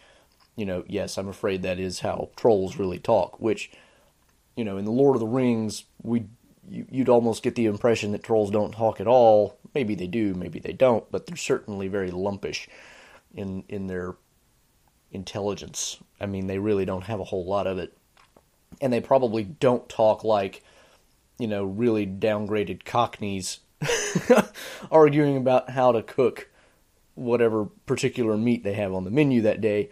you 0.55 0.65
know, 0.65 0.83
yes, 0.87 1.17
I'm 1.17 1.27
afraid 1.27 1.61
that 1.61 1.79
is 1.79 1.99
how 1.99 2.29
trolls 2.35 2.77
really 2.77 2.99
talk, 2.99 3.39
which, 3.39 3.71
you 4.55 4.63
know, 4.63 4.77
in 4.77 4.85
The 4.85 4.91
Lord 4.91 5.15
of 5.15 5.19
the 5.19 5.27
Rings, 5.27 5.85
we 6.01 6.25
you, 6.69 6.85
you'd 6.89 7.09
almost 7.09 7.43
get 7.43 7.55
the 7.55 7.65
impression 7.65 8.11
that 8.11 8.23
trolls 8.23 8.49
don't 8.51 8.71
talk 8.71 8.99
at 8.99 9.07
all. 9.07 9.57
Maybe 9.73 9.95
they 9.95 10.07
do, 10.07 10.33
maybe 10.33 10.59
they 10.59 10.73
don't, 10.73 11.09
but 11.11 11.25
they're 11.25 11.35
certainly 11.35 11.87
very 11.87 12.11
lumpish 12.11 12.67
in 13.33 13.63
in 13.67 13.87
their 13.87 14.15
intelligence. 15.11 15.97
I 16.19 16.25
mean, 16.25 16.47
they 16.47 16.59
really 16.59 16.85
don't 16.85 17.03
have 17.03 17.19
a 17.19 17.25
whole 17.25 17.45
lot 17.45 17.67
of 17.67 17.77
it, 17.77 17.95
and 18.81 18.91
they 18.91 19.01
probably 19.01 19.43
don't 19.43 19.87
talk 19.89 20.23
like 20.23 20.63
you 21.37 21.47
know 21.47 21.65
really 21.65 22.07
downgraded 22.07 22.85
cockneys 22.85 23.59
arguing 24.91 25.37
about 25.37 25.71
how 25.71 25.91
to 25.91 26.01
cook 26.01 26.49
whatever 27.15 27.65
particular 27.85 28.37
meat 28.37 28.63
they 28.63 28.73
have 28.73 28.93
on 28.93 29.03
the 29.03 29.11
menu 29.11 29.41
that 29.41 29.61
day. 29.61 29.89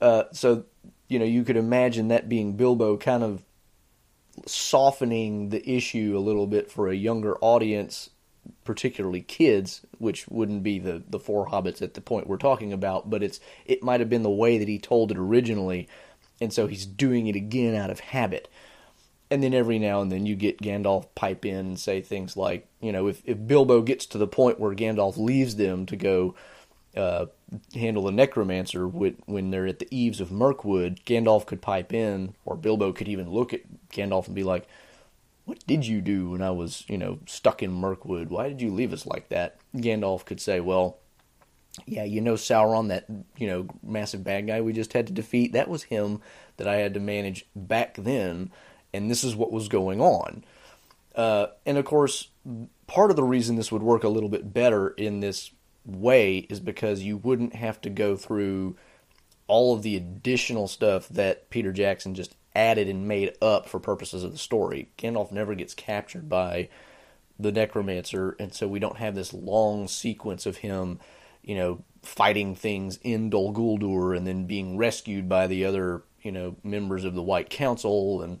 Uh, 0.00 0.24
so 0.32 0.64
you 1.08 1.18
know 1.18 1.24
you 1.24 1.44
could 1.44 1.56
imagine 1.56 2.08
that 2.08 2.28
being 2.28 2.56
Bilbo 2.56 2.96
kind 2.96 3.22
of 3.22 3.42
softening 4.46 5.50
the 5.50 5.68
issue 5.68 6.14
a 6.16 6.20
little 6.20 6.46
bit 6.46 6.70
for 6.70 6.88
a 6.88 6.94
younger 6.94 7.36
audience, 7.38 8.10
particularly 8.64 9.20
kids, 9.20 9.82
which 9.98 10.26
wouldn't 10.28 10.62
be 10.62 10.78
the 10.78 11.02
the 11.08 11.18
four 11.18 11.48
hobbits 11.48 11.82
at 11.82 11.94
the 11.94 12.00
point 12.00 12.26
we're 12.26 12.36
talking 12.36 12.72
about, 12.72 13.10
but 13.10 13.22
it's 13.22 13.40
it 13.66 13.82
might 13.82 14.00
have 14.00 14.10
been 14.10 14.22
the 14.22 14.30
way 14.30 14.58
that 14.58 14.68
he 14.68 14.78
told 14.78 15.10
it 15.10 15.18
originally, 15.18 15.88
and 16.40 16.52
so 16.52 16.66
he's 16.66 16.86
doing 16.86 17.26
it 17.26 17.36
again 17.36 17.74
out 17.74 17.90
of 17.90 18.00
habit. 18.00 18.48
And 19.30 19.42
then 19.42 19.54
every 19.54 19.78
now 19.78 20.02
and 20.02 20.12
then 20.12 20.26
you 20.26 20.36
get 20.36 20.60
Gandalf 20.60 21.06
pipe 21.14 21.46
in 21.46 21.56
and 21.56 21.80
say 21.80 22.02
things 22.02 22.36
like, 22.36 22.66
you 22.82 22.92
know, 22.92 23.06
if, 23.06 23.22
if 23.24 23.38
Bilbo 23.46 23.80
gets 23.80 24.04
to 24.06 24.18
the 24.18 24.26
point 24.26 24.60
where 24.60 24.74
Gandalf 24.74 25.16
leaves 25.16 25.56
them 25.56 25.86
to 25.86 25.96
go 25.96 26.34
uh, 26.94 27.26
handle 27.74 28.04
the 28.04 28.12
necromancer 28.12 28.86
when 28.86 29.50
they're 29.50 29.66
at 29.66 29.78
the 29.78 29.88
eaves 29.90 30.20
of 30.20 30.30
Mirkwood, 30.30 31.00
Gandalf 31.06 31.46
could 31.46 31.62
pipe 31.62 31.92
in, 31.92 32.34
or 32.44 32.56
Bilbo 32.56 32.92
could 32.92 33.08
even 33.08 33.30
look 33.30 33.54
at 33.54 33.62
Gandalf 33.92 34.26
and 34.26 34.34
be 34.34 34.44
like, 34.44 34.66
"What 35.44 35.64
did 35.66 35.86
you 35.86 36.00
do 36.00 36.30
when 36.30 36.42
I 36.42 36.50
was, 36.50 36.84
you 36.88 36.98
know, 36.98 37.18
stuck 37.26 37.62
in 37.62 37.72
Mirkwood? 37.72 38.30
Why 38.30 38.48
did 38.48 38.60
you 38.60 38.72
leave 38.72 38.92
us 38.92 39.06
like 39.06 39.28
that?" 39.28 39.58
Gandalf 39.76 40.24
could 40.24 40.40
say, 40.40 40.60
"Well, 40.60 40.98
yeah, 41.86 42.04
you 42.04 42.20
know 42.20 42.34
Sauron, 42.34 42.88
that 42.88 43.06
you 43.36 43.46
know 43.46 43.68
massive 43.82 44.24
bad 44.24 44.46
guy 44.46 44.60
we 44.60 44.72
just 44.72 44.92
had 44.92 45.06
to 45.06 45.12
defeat. 45.12 45.52
That 45.52 45.68
was 45.68 45.84
him 45.84 46.20
that 46.56 46.68
I 46.68 46.76
had 46.76 46.94
to 46.94 47.00
manage 47.00 47.46
back 47.54 47.94
then, 47.94 48.50
and 48.92 49.10
this 49.10 49.24
is 49.24 49.36
what 49.36 49.52
was 49.52 49.68
going 49.68 50.00
on." 50.00 50.44
Uh, 51.14 51.48
and 51.66 51.76
of 51.76 51.84
course, 51.84 52.28
part 52.86 53.10
of 53.10 53.16
the 53.16 53.24
reason 53.24 53.56
this 53.56 53.72
would 53.72 53.82
work 53.82 54.04
a 54.04 54.08
little 54.08 54.28
bit 54.28 54.52
better 54.52 54.88
in 54.88 55.20
this 55.20 55.50
way 55.84 56.38
is 56.48 56.60
because 56.60 57.02
you 57.02 57.16
wouldn't 57.16 57.54
have 57.54 57.80
to 57.80 57.90
go 57.90 58.16
through 58.16 58.76
all 59.46 59.74
of 59.74 59.82
the 59.82 59.96
additional 59.96 60.68
stuff 60.68 61.08
that 61.08 61.50
Peter 61.50 61.72
Jackson 61.72 62.14
just 62.14 62.34
added 62.54 62.88
and 62.88 63.08
made 63.08 63.34
up 63.40 63.68
for 63.68 63.80
purposes 63.80 64.24
of 64.24 64.32
the 64.32 64.38
story. 64.38 64.88
Gandalf 64.98 65.32
never 65.32 65.54
gets 65.54 65.74
captured 65.74 66.28
by 66.28 66.68
the 67.38 67.52
necromancer, 67.52 68.36
and 68.38 68.52
so 68.52 68.68
we 68.68 68.78
don't 68.78 68.98
have 68.98 69.14
this 69.14 69.32
long 69.32 69.88
sequence 69.88 70.46
of 70.46 70.58
him, 70.58 71.00
you 71.42 71.54
know, 71.54 71.82
fighting 72.02 72.54
things 72.54 72.98
in 73.02 73.30
Dol 73.30 73.52
Guldur 73.52 74.16
and 74.16 74.26
then 74.26 74.44
being 74.44 74.76
rescued 74.76 75.28
by 75.28 75.46
the 75.46 75.64
other, 75.64 76.02
you 76.22 76.32
know, 76.32 76.56
members 76.62 77.04
of 77.04 77.14
the 77.14 77.22
White 77.22 77.50
Council 77.50 78.22
and 78.22 78.40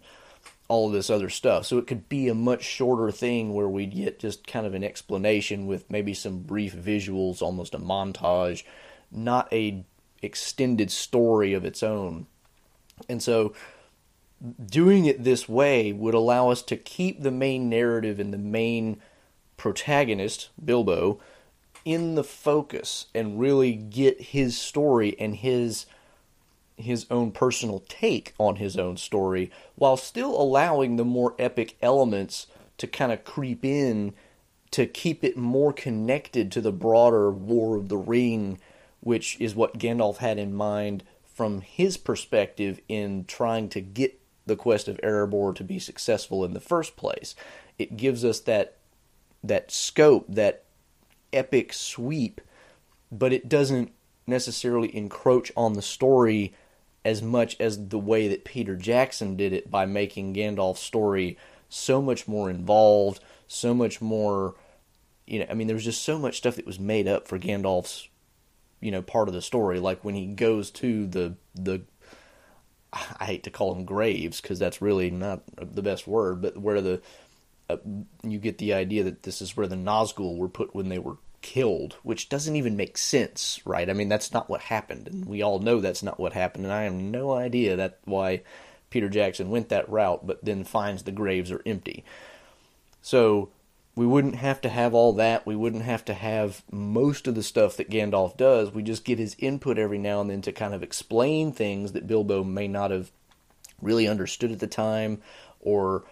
all 0.68 0.90
this 0.90 1.10
other 1.10 1.28
stuff. 1.28 1.66
So 1.66 1.78
it 1.78 1.86
could 1.86 2.08
be 2.08 2.28
a 2.28 2.34
much 2.34 2.62
shorter 2.62 3.10
thing 3.10 3.52
where 3.52 3.68
we'd 3.68 3.94
get 3.94 4.18
just 4.18 4.46
kind 4.46 4.66
of 4.66 4.74
an 4.74 4.84
explanation 4.84 5.66
with 5.66 5.90
maybe 5.90 6.14
some 6.14 6.40
brief 6.40 6.74
visuals, 6.74 7.42
almost 7.42 7.74
a 7.74 7.78
montage, 7.78 8.62
not 9.10 9.52
a 9.52 9.84
extended 10.22 10.90
story 10.90 11.52
of 11.52 11.64
its 11.64 11.82
own. 11.82 12.26
And 13.08 13.22
so 13.22 13.54
doing 14.64 15.04
it 15.04 15.24
this 15.24 15.48
way 15.48 15.92
would 15.92 16.14
allow 16.14 16.50
us 16.50 16.62
to 16.62 16.76
keep 16.76 17.22
the 17.22 17.30
main 17.30 17.68
narrative 17.68 18.18
and 18.18 18.32
the 18.32 18.38
main 18.38 19.00
protagonist, 19.56 20.48
Bilbo, 20.62 21.20
in 21.84 22.14
the 22.14 22.24
focus 22.24 23.06
and 23.14 23.40
really 23.40 23.72
get 23.72 24.20
his 24.20 24.58
story 24.58 25.16
and 25.18 25.36
his 25.36 25.86
his 26.76 27.06
own 27.10 27.30
personal 27.30 27.84
take 27.88 28.34
on 28.38 28.56
his 28.56 28.76
own 28.76 28.96
story 28.96 29.50
while 29.76 29.96
still 29.96 30.40
allowing 30.40 30.96
the 30.96 31.04
more 31.04 31.34
epic 31.38 31.76
elements 31.82 32.46
to 32.78 32.86
kind 32.86 33.12
of 33.12 33.24
creep 33.24 33.64
in 33.64 34.12
to 34.72 34.86
keep 34.86 35.22
it 35.22 35.36
more 35.36 35.72
connected 35.72 36.50
to 36.50 36.60
the 36.60 36.72
broader 36.72 37.30
War 37.30 37.76
of 37.76 37.88
the 37.88 37.96
Ring, 37.96 38.58
which 39.00 39.38
is 39.38 39.54
what 39.54 39.78
Gandalf 39.78 40.16
had 40.16 40.38
in 40.38 40.54
mind 40.54 41.04
from 41.24 41.60
his 41.60 41.96
perspective 41.96 42.80
in 42.88 43.26
trying 43.26 43.68
to 43.68 43.80
get 43.80 44.18
the 44.46 44.56
quest 44.56 44.88
of 44.88 44.98
Erebor 45.02 45.54
to 45.54 45.64
be 45.64 45.78
successful 45.78 46.44
in 46.44 46.54
the 46.54 46.60
first 46.60 46.96
place. 46.96 47.34
It 47.78 47.96
gives 47.96 48.24
us 48.24 48.40
that 48.40 48.76
that 49.44 49.70
scope, 49.70 50.26
that 50.28 50.64
epic 51.32 51.72
sweep, 51.72 52.40
but 53.10 53.32
it 53.32 53.48
doesn't 53.48 53.92
necessarily 54.26 54.94
encroach 54.94 55.50
on 55.56 55.72
the 55.72 55.82
story 55.82 56.54
as 57.04 57.20
much 57.20 57.56
as 57.58 57.88
the 57.88 57.98
way 57.98 58.28
that 58.28 58.44
Peter 58.44 58.76
Jackson 58.76 59.36
did 59.36 59.52
it 59.52 59.70
by 59.70 59.84
making 59.84 60.34
Gandalf's 60.34 60.80
story 60.80 61.36
so 61.68 62.00
much 62.00 62.28
more 62.28 62.48
involved, 62.48 63.20
so 63.48 63.74
much 63.74 64.00
more 64.00 64.54
you 65.26 65.38
know, 65.38 65.46
I 65.48 65.54
mean 65.54 65.66
there 65.66 65.76
was 65.76 65.84
just 65.84 66.02
so 66.02 66.18
much 66.18 66.36
stuff 66.36 66.56
that 66.56 66.66
was 66.66 66.78
made 66.78 67.08
up 67.08 67.26
for 67.26 67.38
Gandalf's 67.38 68.08
you 68.80 68.90
know 68.90 69.02
part 69.02 69.28
of 69.28 69.34
the 69.34 69.42
story 69.42 69.78
like 69.78 70.04
when 70.04 70.14
he 70.14 70.26
goes 70.26 70.70
to 70.72 71.06
the 71.06 71.36
the 71.54 71.82
I 72.92 73.24
hate 73.24 73.44
to 73.44 73.50
call 73.50 73.74
them 73.74 73.84
graves 73.84 74.40
because 74.40 74.58
that's 74.58 74.82
really 74.82 75.10
not 75.10 75.42
the 75.56 75.82
best 75.82 76.06
word, 76.06 76.42
but 76.42 76.56
where 76.58 76.80
the 76.80 77.00
uh, 77.70 77.76
you 78.22 78.38
get 78.38 78.58
the 78.58 78.74
idea 78.74 79.04
that 79.04 79.22
this 79.22 79.40
is 79.40 79.56
where 79.56 79.66
the 79.66 79.76
Nazgul 79.76 80.36
were 80.36 80.48
put 80.48 80.74
when 80.74 80.88
they 80.88 80.98
were 80.98 81.16
killed, 81.40 81.96
which 82.02 82.28
doesn't 82.28 82.56
even 82.56 82.76
make 82.76 82.98
sense, 82.98 83.60
right? 83.64 83.88
I 83.88 83.92
mean, 83.92 84.08
that's 84.08 84.32
not 84.32 84.50
what 84.50 84.62
happened, 84.62 85.08
and 85.08 85.24
we 85.24 85.42
all 85.42 85.58
know 85.58 85.80
that's 85.80 86.02
not 86.02 86.20
what 86.20 86.32
happened, 86.32 86.64
and 86.64 86.72
I 86.72 86.82
have 86.82 86.92
no 86.92 87.32
idea 87.32 87.76
that 87.76 87.98
why 88.04 88.42
Peter 88.90 89.08
Jackson 89.08 89.50
went 89.50 89.70
that 89.70 89.88
route, 89.88 90.26
but 90.26 90.44
then 90.44 90.64
finds 90.64 91.02
the 91.02 91.12
graves 91.12 91.50
are 91.50 91.62
empty. 91.64 92.04
So 93.00 93.50
we 93.94 94.06
wouldn't 94.06 94.36
have 94.36 94.60
to 94.62 94.68
have 94.68 94.94
all 94.94 95.12
that. 95.14 95.46
We 95.46 95.56
wouldn't 95.56 95.84
have 95.84 96.04
to 96.06 96.14
have 96.14 96.62
most 96.70 97.26
of 97.26 97.34
the 97.34 97.42
stuff 97.42 97.76
that 97.76 97.90
Gandalf 97.90 98.36
does. 98.36 98.72
We 98.72 98.82
just 98.82 99.04
get 99.04 99.18
his 99.18 99.36
input 99.38 99.78
every 99.78 99.98
now 99.98 100.20
and 100.20 100.30
then 100.30 100.42
to 100.42 100.52
kind 100.52 100.74
of 100.74 100.82
explain 100.82 101.52
things 101.52 101.92
that 101.92 102.06
Bilbo 102.06 102.42
may 102.42 102.68
not 102.68 102.90
have 102.90 103.10
really 103.80 104.08
understood 104.08 104.52
at 104.52 104.60
the 104.60 104.66
time 104.66 105.20
or 105.60 106.04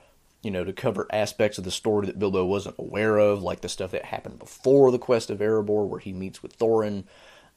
you 0.42 0.50
know, 0.50 0.64
to 0.64 0.72
cover 0.72 1.06
aspects 1.12 1.58
of 1.58 1.64
the 1.64 1.70
story 1.70 2.06
that 2.06 2.18
Bilbo 2.18 2.44
wasn't 2.44 2.76
aware 2.78 3.18
of, 3.18 3.42
like 3.42 3.60
the 3.60 3.68
stuff 3.68 3.90
that 3.90 4.06
happened 4.06 4.38
before 4.38 4.90
the 4.90 4.98
quest 4.98 5.28
of 5.28 5.38
Erebor, 5.38 5.86
where 5.86 6.00
he 6.00 6.12
meets 6.12 6.42
with 6.42 6.58
Thorin, 6.58 7.04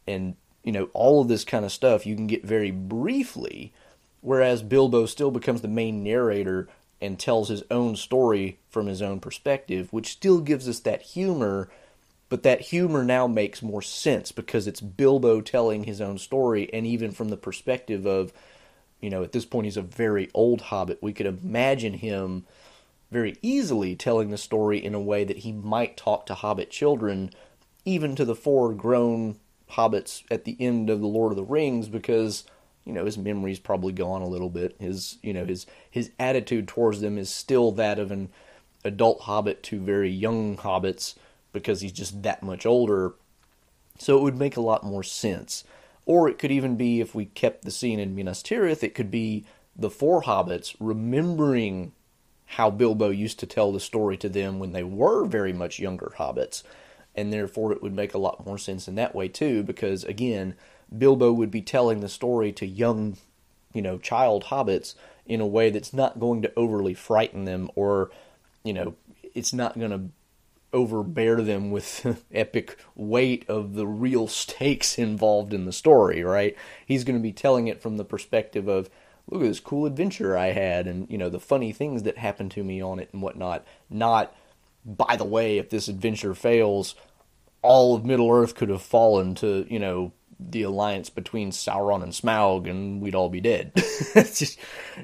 and 0.06 0.36
you 0.64 0.72
know, 0.72 0.90
all 0.94 1.22
of 1.22 1.28
this 1.28 1.46
kind 1.46 1.66
of 1.66 1.72
stuff 1.72 2.06
you 2.06 2.16
can 2.16 2.28
get 2.28 2.46
very 2.46 2.72
briefly, 2.72 3.74
whereas 4.22 4.64
Bilbo 4.64 5.06
still 5.06 5.32
becomes 5.32 5.62
the 5.62 5.68
main 5.68 6.04
narrator 6.04 6.68
and 7.04 7.20
tells 7.20 7.50
his 7.50 7.64
own 7.70 7.96
story 7.96 8.58
from 8.70 8.88
his 8.88 9.02
own 9.02 9.20
perspective, 9.20 9.92
which 9.92 10.12
still 10.12 10.40
gives 10.40 10.68
us 10.68 10.80
that 10.80 11.02
humor, 11.02 11.70
but 12.30 12.44
that 12.44 12.62
humor 12.62 13.04
now 13.04 13.28
makes 13.28 13.62
more 13.62 13.82
sense 13.82 14.32
because 14.32 14.66
it's 14.66 14.82
Bilbo 14.82 15.42
telling 15.42 15.84
his 15.84 16.02
own 16.02 16.18
story, 16.18 16.74
and 16.74 16.88
even 16.88 17.12
from 17.12 17.30
the 17.30 17.38
perspective 17.38 18.06
of, 18.08 18.34
you 19.02 19.10
know, 19.10 19.24
at 19.24 19.34
this 19.34 19.46
point 19.46 19.66
he's 19.66 19.78
a 19.78 19.82
very 19.82 20.32
old 20.34 20.62
hobbit. 20.62 20.98
We 21.02 21.14
could 21.14 21.28
imagine 21.28 21.96
him 21.96 22.46
very 23.12 23.36
easily 23.44 23.96
telling 23.96 24.32
the 24.32 24.38
story 24.38 24.84
in 24.84 24.96
a 24.96 25.00
way 25.00 25.24
that 25.24 25.38
he 25.40 25.52
might 25.52 25.98
talk 25.98 26.26
to 26.26 26.34
hobbit 26.34 26.72
children, 26.72 27.30
even 27.86 28.16
to 28.16 28.26
the 28.26 28.36
four 28.36 28.74
grown 28.74 29.38
hobbits 29.72 30.24
at 30.32 30.46
the 30.46 30.58
end 30.60 30.90
of 30.90 31.02
the 31.02 31.08
Lord 31.08 31.32
of 31.32 31.36
the 31.36 31.44
Rings, 31.44 31.90
because 31.90 32.46
you 32.86 32.94
know 32.94 33.06
his 33.06 33.18
memory's 33.18 33.60
probably 33.60 33.94
gone 33.94 34.22
a 34.22 34.28
little 34.28 34.50
bit. 34.50 34.76
His 34.80 35.18
you 35.22 35.34
know 35.34 35.46
his 35.46 35.66
his 35.90 36.12
attitude 36.20 36.68
towards 36.68 37.02
them 37.02 37.18
is 37.18 37.30
still 37.30 37.72
that 37.74 38.00
of 38.00 38.12
an 38.12 38.30
adult 38.84 39.22
hobbit 39.22 39.64
to 39.64 39.80
very 39.80 40.10
young 40.10 40.58
hobbits 40.58 41.16
because 41.54 41.82
he's 41.82 41.92
just 41.92 42.24
that 42.24 42.44
much 42.44 42.66
older. 42.66 43.14
So 43.98 44.18
it 44.18 44.24
would 44.24 44.38
make 44.38 44.58
a 44.58 44.62
lot 44.62 44.84
more 44.84 45.04
sense. 45.04 45.64
Or 46.06 46.28
it 46.28 46.38
could 46.38 46.52
even 46.52 46.76
be 46.76 47.00
if 47.00 47.16
we 47.16 47.26
kept 47.26 47.64
the 47.64 47.72
scene 47.72 48.00
in 48.00 48.16
Minas 48.16 48.44
Tirith, 48.44 48.84
it 48.84 48.96
could 48.96 49.10
be 49.10 49.46
the 49.76 49.90
four 49.90 50.24
hobbits 50.24 50.76
remembering 50.80 51.94
how 52.46 52.70
Bilbo 52.70 53.10
used 53.10 53.40
to 53.40 53.46
tell 53.46 53.72
the 53.72 53.80
story 53.80 54.18
to 54.18 54.30
them 54.30 54.60
when 54.60 54.74
they 54.74 54.84
were 54.84 55.26
very 55.26 55.54
much 55.54 55.80
younger 55.80 56.14
hobbits. 56.18 56.64
And 57.16 57.32
therefore, 57.32 57.72
it 57.72 57.82
would 57.82 57.94
make 57.94 58.14
a 58.14 58.20
lot 58.20 58.46
more 58.46 58.58
sense 58.58 58.88
in 58.88 58.96
that 58.96 59.16
way, 59.16 59.28
too, 59.28 59.64
because 59.64 60.04
again, 60.04 60.56
Bilbo 60.96 61.32
would 61.32 61.52
be 61.52 61.62
telling 61.62 62.00
the 62.00 62.10
story 62.10 62.52
to 62.54 62.66
young, 62.66 63.18
you 63.74 63.82
know, 63.82 63.98
child 63.98 64.46
hobbits 64.46 64.96
in 65.26 65.42
a 65.42 65.48
way 65.48 65.70
that's 65.70 65.94
not 65.94 66.20
going 66.20 66.42
to 66.42 66.54
overly 66.56 66.94
frighten 66.94 67.46
them 67.46 67.70
or, 67.76 68.12
you 68.64 68.74
know, 68.74 68.96
it's 69.34 69.54
not 69.54 69.78
going 69.80 69.92
to 69.92 70.10
overbear 70.74 71.42
them 71.42 71.72
with 71.72 72.26
epic 72.34 72.78
weight 72.96 73.48
of 73.48 73.76
the 73.76 73.88
real 73.88 74.28
stakes 74.28 74.98
involved 74.98 75.54
in 75.54 75.66
the 75.66 75.72
story, 75.72 76.24
right? 76.24 76.56
He's 76.86 77.04
going 77.04 77.18
to 77.18 77.24
be 77.24 77.32
telling 77.32 77.68
it 77.68 77.82
from 77.82 77.98
the 77.98 78.06
perspective 78.06 78.68
of 78.68 78.90
look 79.30 79.42
at 79.42 79.48
this 79.48 79.60
cool 79.60 79.86
adventure 79.86 80.38
I 80.38 80.48
had 80.48 80.88
and, 80.88 81.10
you 81.10 81.18
know, 81.18 81.30
the 81.30 81.40
funny 81.40 81.72
things 81.72 82.04
that 82.04 82.18
happened 82.18 82.52
to 82.52 82.64
me 82.64 82.82
on 82.82 83.00
it 83.00 83.10
and 83.14 83.22
whatnot. 83.22 83.66
Not, 83.90 84.36
by 84.86 85.16
the 85.16 85.24
way, 85.24 85.58
if 85.58 85.70
this 85.70 85.88
adventure 85.88 86.36
fails, 86.36 86.96
all 87.62 87.96
of 87.96 88.04
Middle 88.04 88.30
Earth 88.30 88.56
could 88.56 88.70
have 88.70 88.82
fallen 88.82 89.36
to, 89.36 89.66
you 89.70 89.80
know, 89.80 90.12
the 90.50 90.64
alliance 90.64 91.10
between 91.10 91.52
Sauron 91.52 92.04
and 92.04 92.12
Smaug 92.12 92.70
and 92.70 93.02
we'd 93.02 93.16
all 93.16 93.30
be 93.30 93.42
dead. 93.42 93.72
it's 93.76 94.40
just, 94.40 94.60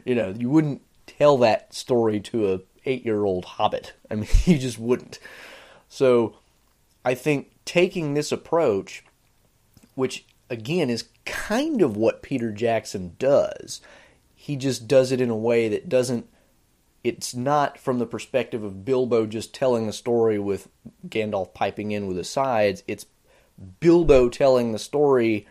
you 0.05 0.15
know, 0.15 0.33
you 0.37 0.49
wouldn't 0.49 0.81
tell 1.05 1.37
that 1.39 1.73
story 1.73 2.19
to 2.19 2.53
a 2.53 2.59
eight 2.85 3.05
year 3.05 3.23
old 3.23 3.45
hobbit. 3.45 3.93
I 4.09 4.15
mean, 4.15 4.27
you 4.45 4.57
just 4.57 4.79
wouldn't. 4.79 5.19
So 5.87 6.35
I 7.03 7.15
think 7.15 7.51
taking 7.65 8.13
this 8.13 8.31
approach, 8.31 9.03
which 9.95 10.25
again 10.49 10.89
is 10.89 11.09
kind 11.25 11.81
of 11.81 11.95
what 11.95 12.23
Peter 12.23 12.51
Jackson 12.51 13.15
does, 13.19 13.81
he 14.35 14.55
just 14.55 14.87
does 14.87 15.11
it 15.11 15.21
in 15.21 15.29
a 15.29 15.37
way 15.37 15.67
that 15.69 15.89
doesn't. 15.89 16.27
It's 17.01 17.33
not 17.33 17.77
from 17.77 17.99
the 17.99 18.05
perspective 18.05 18.61
of 18.61 18.83
Bilbo 18.83 19.25
just 19.25 19.53
telling 19.53 19.87
the 19.87 19.93
story 19.93 20.37
with 20.37 20.67
Gandalf 21.07 21.53
piping 21.53 21.91
in 21.91 22.07
with 22.07 22.17
the 22.17 22.25
sides. 22.25 22.83
It's 22.87 23.05
Bilbo 23.79 24.29
telling 24.29 24.71
the 24.71 24.79
story 24.79 25.47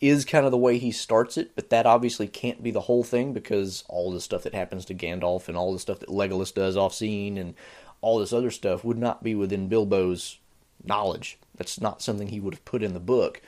is 0.00 0.24
kind 0.24 0.44
of 0.44 0.50
the 0.50 0.58
way 0.58 0.78
he 0.78 0.90
starts 0.90 1.38
it, 1.38 1.54
but 1.54 1.70
that 1.70 1.86
obviously 1.86 2.26
can't 2.26 2.62
be 2.62 2.72
the 2.72 2.80
whole 2.80 3.04
thing 3.04 3.32
because 3.32 3.84
all 3.88 4.10
the 4.10 4.20
stuff 4.20 4.42
that 4.42 4.54
happens 4.54 4.84
to 4.84 4.94
Gandalf 4.94 5.46
and 5.48 5.56
all 5.56 5.72
the 5.72 5.78
stuff 5.78 6.00
that 6.00 6.08
Legolas 6.08 6.52
does 6.52 6.76
off 6.76 6.94
scene 6.94 7.38
and 7.38 7.54
all 8.00 8.18
this 8.18 8.32
other 8.32 8.50
stuff 8.50 8.84
would 8.84 8.98
not 8.98 9.22
be 9.22 9.34
within 9.34 9.68
Bilbo's 9.68 10.38
knowledge. 10.82 11.38
That's 11.56 11.80
not 11.80 12.02
something 12.02 12.28
he 12.28 12.40
would 12.40 12.54
have 12.54 12.64
put 12.64 12.82
in 12.82 12.94
the 12.94 13.00
book. 13.00 13.40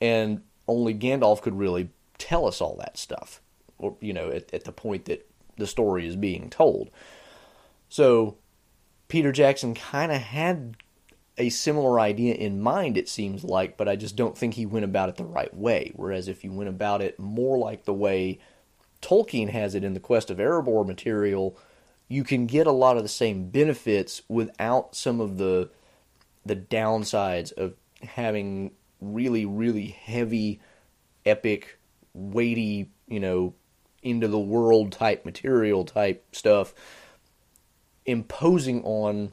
And 0.00 0.42
only 0.66 0.94
Gandalf 0.94 1.40
could 1.40 1.58
really 1.58 1.88
tell 2.18 2.46
us 2.46 2.60
all 2.60 2.76
that 2.76 2.98
stuff, 2.98 3.40
or, 3.78 3.96
you 4.00 4.12
know, 4.12 4.30
at, 4.30 4.52
at 4.52 4.64
the 4.64 4.72
point 4.72 5.06
that 5.06 5.26
the 5.56 5.66
story 5.66 6.06
is 6.06 6.14
being 6.14 6.50
told. 6.50 6.90
So 7.88 8.36
Peter 9.08 9.32
Jackson 9.32 9.74
kind 9.74 10.12
of 10.12 10.18
had 10.18 10.76
a 11.38 11.48
similar 11.48 12.00
idea 12.00 12.34
in 12.34 12.60
mind, 12.60 12.98
it 12.98 13.08
seems 13.08 13.44
like, 13.44 13.76
but 13.76 13.88
I 13.88 13.96
just 13.96 14.16
don't 14.16 14.36
think 14.36 14.54
he 14.54 14.66
went 14.66 14.84
about 14.84 15.08
it 15.08 15.16
the 15.16 15.24
right 15.24 15.54
way. 15.54 15.92
Whereas 15.94 16.28
if 16.28 16.44
you 16.44 16.52
went 16.52 16.68
about 16.68 17.00
it 17.00 17.18
more 17.18 17.56
like 17.56 17.84
the 17.84 17.94
way 17.94 18.40
Tolkien 19.00 19.48
has 19.50 19.74
it 19.74 19.84
in 19.84 19.94
the 19.94 20.00
Quest 20.00 20.30
of 20.30 20.38
Erebor 20.38 20.86
material, 20.86 21.56
you 22.08 22.24
can 22.24 22.46
get 22.46 22.66
a 22.66 22.72
lot 22.72 22.96
of 22.96 23.02
the 23.02 23.08
same 23.08 23.50
benefits 23.50 24.22
without 24.28 24.94
some 24.94 25.20
of 25.20 25.38
the 25.38 25.70
the 26.44 26.56
downsides 26.56 27.52
of 27.52 27.74
having 28.02 28.70
really, 29.00 29.44
really 29.44 29.88
heavy, 29.88 30.60
epic, 31.26 31.78
weighty, 32.14 32.90
you 33.06 33.20
know, 33.20 33.54
into 34.02 34.28
the 34.28 34.38
world 34.38 34.92
type 34.92 35.24
material 35.24 35.84
type 35.84 36.24
stuff 36.32 36.72
imposing 38.06 38.82
on 38.84 39.30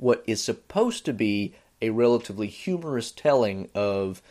what 0.00 0.24
is 0.26 0.42
supposed 0.42 1.04
to 1.04 1.12
be 1.12 1.54
a 1.82 1.90
relatively 1.90 2.46
humorous 2.46 3.12
telling 3.12 3.68
of 3.74 4.22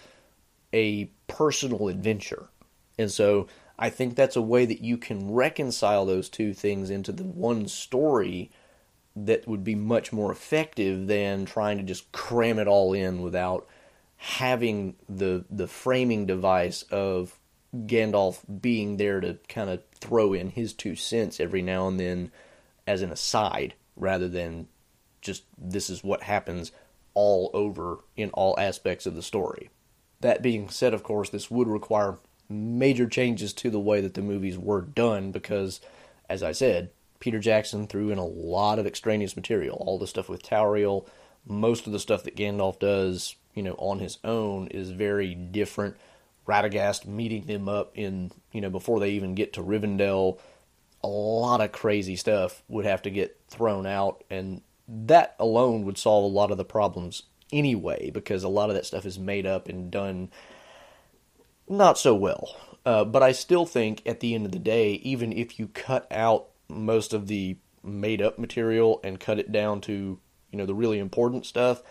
a 0.73 1.05
personal 1.27 1.87
adventure. 1.87 2.49
And 2.97 3.11
so 3.11 3.47
I 3.77 3.89
think 3.89 4.15
that's 4.15 4.35
a 4.35 4.41
way 4.41 4.65
that 4.65 4.81
you 4.81 4.97
can 4.97 5.31
reconcile 5.31 6.05
those 6.05 6.27
two 6.27 6.53
things 6.53 6.89
into 6.89 7.11
the 7.11 7.23
one 7.23 7.67
story 7.67 8.51
that 9.15 9.47
would 9.47 9.63
be 9.63 9.75
much 9.75 10.11
more 10.11 10.31
effective 10.31 11.07
than 11.07 11.45
trying 11.45 11.77
to 11.77 11.83
just 11.83 12.11
cram 12.11 12.59
it 12.59 12.67
all 12.67 12.93
in 12.93 13.21
without 13.21 13.67
having 14.17 14.95
the 15.07 15.45
the 15.49 15.67
framing 15.67 16.25
device 16.25 16.83
of 16.91 17.39
Gandalf 17.73 18.39
being 18.61 18.97
there 18.97 19.21
to 19.21 19.37
kind 19.47 19.69
of 19.69 19.81
throw 19.95 20.33
in 20.33 20.49
his 20.49 20.73
two 20.73 20.95
cents 20.95 21.39
every 21.39 21.61
now 21.61 21.87
and 21.87 21.99
then 21.99 22.31
as 22.85 23.01
an 23.01 23.11
aside 23.11 23.75
rather 23.95 24.27
than 24.27 24.67
just 25.21 25.43
this 25.57 25.89
is 25.89 26.03
what 26.03 26.23
happens 26.23 26.71
all 27.13 27.49
over 27.53 27.99
in 28.15 28.29
all 28.31 28.55
aspects 28.59 29.05
of 29.05 29.15
the 29.15 29.21
story. 29.21 29.69
That 30.21 30.41
being 30.41 30.69
said, 30.69 30.93
of 30.93 31.03
course, 31.03 31.29
this 31.29 31.49
would 31.49 31.67
require 31.67 32.17
major 32.49 33.07
changes 33.07 33.53
to 33.53 33.69
the 33.69 33.79
way 33.79 34.01
that 34.01 34.15
the 34.15 34.21
movies 34.21 34.57
were 34.57 34.81
done 34.81 35.31
because, 35.31 35.81
as 36.29 36.43
I 36.43 36.51
said, 36.51 36.91
Peter 37.19 37.39
Jackson 37.39 37.87
threw 37.87 38.11
in 38.11 38.17
a 38.17 38.25
lot 38.25 38.79
of 38.79 38.87
extraneous 38.87 39.35
material. 39.35 39.77
All 39.85 39.99
the 39.99 40.07
stuff 40.07 40.29
with 40.29 40.43
Tauriel, 40.43 41.05
most 41.45 41.85
of 41.85 41.93
the 41.93 41.99
stuff 41.99 42.23
that 42.23 42.35
Gandalf 42.35 42.79
does, 42.79 43.35
you 43.53 43.63
know, 43.63 43.75
on 43.77 43.99
his 43.99 44.17
own 44.23 44.67
is 44.67 44.91
very 44.91 45.35
different. 45.35 45.97
Radagast 46.47 47.05
meeting 47.05 47.45
them 47.45 47.69
up 47.69 47.91
in, 47.95 48.31
you 48.51 48.61
know, 48.61 48.69
before 48.69 48.99
they 48.99 49.11
even 49.11 49.35
get 49.35 49.53
to 49.53 49.61
Rivendell, 49.61 50.39
a 51.03 51.07
lot 51.07 51.61
of 51.61 51.71
crazy 51.71 52.15
stuff 52.15 52.63
would 52.67 52.85
have 52.85 53.01
to 53.03 53.09
get 53.09 53.37
thrown 53.47 53.85
out, 53.85 54.23
and 54.29 54.61
that 54.91 55.35
alone 55.39 55.85
would 55.85 55.97
solve 55.97 56.23
a 56.23 56.35
lot 56.35 56.51
of 56.51 56.57
the 56.57 56.65
problems 56.65 57.23
anyway, 57.51 58.09
because 58.09 58.43
a 58.43 58.49
lot 58.49 58.69
of 58.69 58.75
that 58.75 58.85
stuff 58.85 59.05
is 59.05 59.19
made 59.19 59.45
up 59.45 59.69
and 59.69 59.91
done 59.91 60.29
not 61.67 61.97
so 61.97 62.15
well. 62.15 62.55
Uh, 62.85 63.05
but 63.05 63.21
I 63.21 63.31
still 63.31 63.65
think 63.65 64.01
at 64.05 64.19
the 64.19 64.33
end 64.33 64.45
of 64.45 64.51
the 64.51 64.59
day, 64.59 64.93
even 65.03 65.31
if 65.31 65.59
you 65.59 65.67
cut 65.67 66.07
out 66.11 66.47
most 66.67 67.13
of 67.13 67.27
the 67.27 67.57
made 67.83 68.21
up 68.21 68.39
material 68.39 68.99
and 69.03 69.19
cut 69.19 69.39
it 69.39 69.51
down 69.51 69.81
to, 69.81 70.19
you 70.51 70.57
know, 70.57 70.65
the 70.65 70.73
really 70.73 70.99
important 70.99 71.45
stuff, 71.45 71.83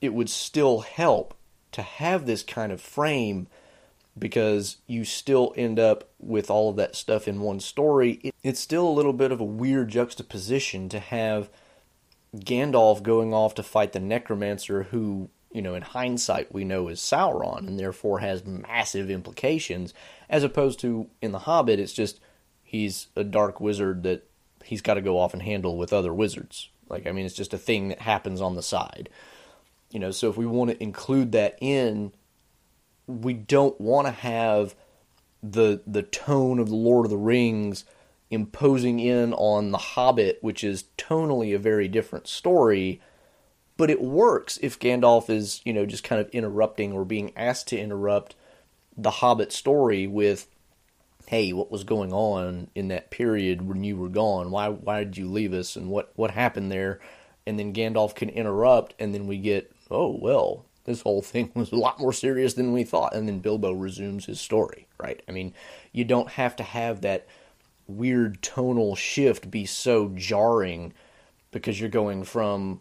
it 0.00 0.12
would 0.12 0.30
still 0.30 0.80
help 0.80 1.34
to 1.72 1.82
have 1.82 2.26
this 2.26 2.42
kind 2.42 2.72
of 2.72 2.80
frame 2.80 3.46
because 4.18 4.78
you 4.86 5.04
still 5.04 5.54
end 5.56 5.78
up 5.78 6.10
with 6.18 6.50
all 6.50 6.68
of 6.68 6.76
that 6.76 6.94
stuff 6.94 7.26
in 7.26 7.40
one 7.40 7.60
story. 7.60 8.32
It's 8.42 8.60
still 8.60 8.86
a 8.86 8.90
little 8.90 9.14
bit 9.14 9.32
of 9.32 9.40
a 9.40 9.44
weird 9.44 9.88
juxtaposition 9.88 10.88
to 10.90 10.98
have 10.98 11.48
Gandalf 12.34 13.02
going 13.02 13.34
off 13.34 13.54
to 13.56 13.62
fight 13.62 13.92
the 13.92 14.00
necromancer 14.00 14.84
who, 14.84 15.28
you 15.52 15.60
know, 15.60 15.74
in 15.74 15.82
hindsight 15.82 16.52
we 16.52 16.64
know 16.64 16.88
is 16.88 17.00
Sauron 17.00 17.66
and 17.66 17.78
therefore 17.78 18.20
has 18.20 18.44
massive 18.44 19.10
implications, 19.10 19.92
as 20.30 20.42
opposed 20.42 20.80
to 20.80 21.08
in 21.20 21.32
The 21.32 21.40
Hobbit, 21.40 21.78
it's 21.78 21.92
just 21.92 22.20
he's 22.62 23.08
a 23.16 23.24
dark 23.24 23.60
wizard 23.60 24.02
that 24.04 24.26
he's 24.64 24.80
got 24.80 24.94
to 24.94 25.02
go 25.02 25.18
off 25.18 25.34
and 25.34 25.42
handle 25.42 25.76
with 25.76 25.92
other 25.92 26.14
wizards. 26.14 26.70
Like, 26.88 27.06
I 27.06 27.12
mean, 27.12 27.26
it's 27.26 27.34
just 27.34 27.54
a 27.54 27.58
thing 27.58 27.88
that 27.88 28.00
happens 28.00 28.40
on 28.40 28.54
the 28.54 28.62
side. 28.62 29.08
You 29.90 30.00
know, 30.00 30.10
so 30.10 30.30
if 30.30 30.36
we 30.36 30.46
want 30.46 30.70
to 30.70 30.82
include 30.82 31.32
that 31.32 31.58
in, 31.60 32.12
we 33.06 33.34
don't 33.34 33.78
want 33.80 34.06
to 34.06 34.12
have 34.12 34.74
the 35.42 35.82
the 35.86 36.02
tone 36.02 36.58
of 36.58 36.68
the 36.68 36.76
Lord 36.76 37.04
of 37.04 37.10
the 37.10 37.16
Rings 37.16 37.84
imposing 38.32 38.98
in 38.98 39.34
on 39.34 39.70
The 39.70 39.78
Hobbit, 39.78 40.38
which 40.40 40.64
is 40.64 40.84
tonally 40.96 41.54
a 41.54 41.58
very 41.58 41.86
different 41.86 42.26
story. 42.26 43.00
But 43.76 43.90
it 43.90 44.00
works 44.00 44.58
if 44.62 44.78
Gandalf 44.78 45.28
is, 45.28 45.60
you 45.64 45.72
know, 45.72 45.86
just 45.86 46.04
kind 46.04 46.20
of 46.20 46.30
interrupting 46.30 46.92
or 46.92 47.04
being 47.04 47.32
asked 47.36 47.68
to 47.68 47.78
interrupt 47.78 48.34
the 48.96 49.10
Hobbit 49.10 49.52
story 49.52 50.06
with, 50.06 50.48
"Hey, 51.26 51.52
what 51.52 51.70
was 51.70 51.84
going 51.84 52.12
on 52.12 52.68
in 52.74 52.88
that 52.88 53.10
period 53.10 53.68
when 53.68 53.84
you 53.84 53.96
were 53.96 54.08
gone? 54.08 54.50
Why 54.50 54.68
why 54.68 55.04
did 55.04 55.16
you 55.16 55.28
leave 55.28 55.52
us? 55.52 55.76
And 55.76 55.88
what 55.88 56.12
what 56.16 56.32
happened 56.32 56.72
there?" 56.72 57.00
And 57.46 57.58
then 57.58 57.72
Gandalf 57.72 58.14
can 58.14 58.28
interrupt, 58.28 58.94
and 58.98 59.14
then 59.14 59.26
we 59.26 59.38
get, 59.38 59.72
"Oh 59.90 60.16
well, 60.20 60.64
this 60.84 61.02
whole 61.02 61.22
thing 61.22 61.50
was 61.54 61.72
a 61.72 61.76
lot 61.76 61.98
more 61.98 62.12
serious 62.12 62.54
than 62.54 62.72
we 62.72 62.84
thought." 62.84 63.14
And 63.14 63.26
then 63.26 63.40
Bilbo 63.40 63.72
resumes 63.72 64.26
his 64.26 64.40
story, 64.40 64.86
right? 64.98 65.22
I 65.28 65.32
mean, 65.32 65.54
you 65.92 66.04
don't 66.04 66.30
have 66.30 66.54
to 66.56 66.62
have 66.62 67.00
that 67.00 67.26
weird 67.86 68.42
tonal 68.42 68.94
shift 68.94 69.50
be 69.50 69.66
so 69.66 70.08
jarring 70.14 70.92
because 71.50 71.80
you're 71.80 71.90
going 71.90 72.24
from 72.24 72.80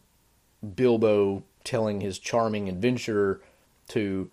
Bilbo 0.75 1.43
telling 1.63 2.01
his 2.01 2.19
charming 2.19 2.69
adventure 2.69 3.41
to 3.89 4.29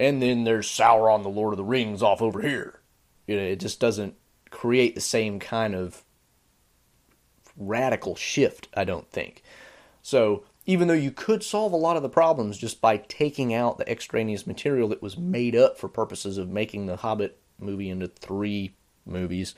and 0.00 0.20
then 0.20 0.44
there's 0.44 0.66
Sauron 0.68 1.22
the 1.22 1.28
Lord 1.28 1.52
of 1.52 1.58
the 1.58 1.64
Rings 1.64 2.02
off 2.02 2.20
over 2.20 2.40
here. 2.42 2.80
You 3.26 3.36
know, 3.36 3.42
it 3.42 3.60
just 3.60 3.78
doesn't 3.78 4.16
create 4.50 4.94
the 4.96 5.00
same 5.00 5.38
kind 5.38 5.76
of 5.76 6.02
radical 7.56 8.16
shift, 8.16 8.68
I 8.74 8.84
don't 8.84 9.08
think. 9.10 9.42
So, 10.02 10.44
even 10.66 10.88
though 10.88 10.94
you 10.94 11.10
could 11.10 11.42
solve 11.42 11.72
a 11.72 11.76
lot 11.76 11.96
of 11.96 12.02
the 12.02 12.08
problems 12.08 12.58
just 12.58 12.80
by 12.80 12.96
taking 12.96 13.52
out 13.52 13.78
the 13.78 13.88
extraneous 13.90 14.46
material 14.46 14.88
that 14.88 15.02
was 15.02 15.16
made 15.16 15.56
up 15.56 15.78
for 15.78 15.88
purposes 15.88 16.38
of 16.38 16.48
making 16.48 16.86
the 16.86 16.96
Hobbit 16.96 17.38
movie 17.58 17.90
into 17.90 18.08
three 18.08 18.74
movies, 19.04 19.54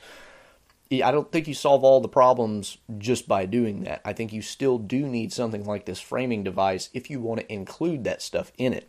I 0.91 1.11
don't 1.11 1.31
think 1.31 1.47
you 1.47 1.53
solve 1.53 1.83
all 1.83 1.99
the 1.99 2.07
problems 2.07 2.77
just 2.97 3.27
by 3.27 3.45
doing 3.45 3.83
that. 3.83 4.01
I 4.05 4.13
think 4.13 4.31
you 4.31 4.41
still 4.41 4.77
do 4.77 5.07
need 5.07 5.33
something 5.33 5.65
like 5.65 5.85
this 5.85 5.99
framing 5.99 6.43
device 6.43 6.89
if 6.93 7.09
you 7.09 7.19
want 7.19 7.41
to 7.41 7.51
include 7.51 8.03
that 8.03 8.21
stuff 8.21 8.51
in 8.57 8.73
it. 8.73 8.87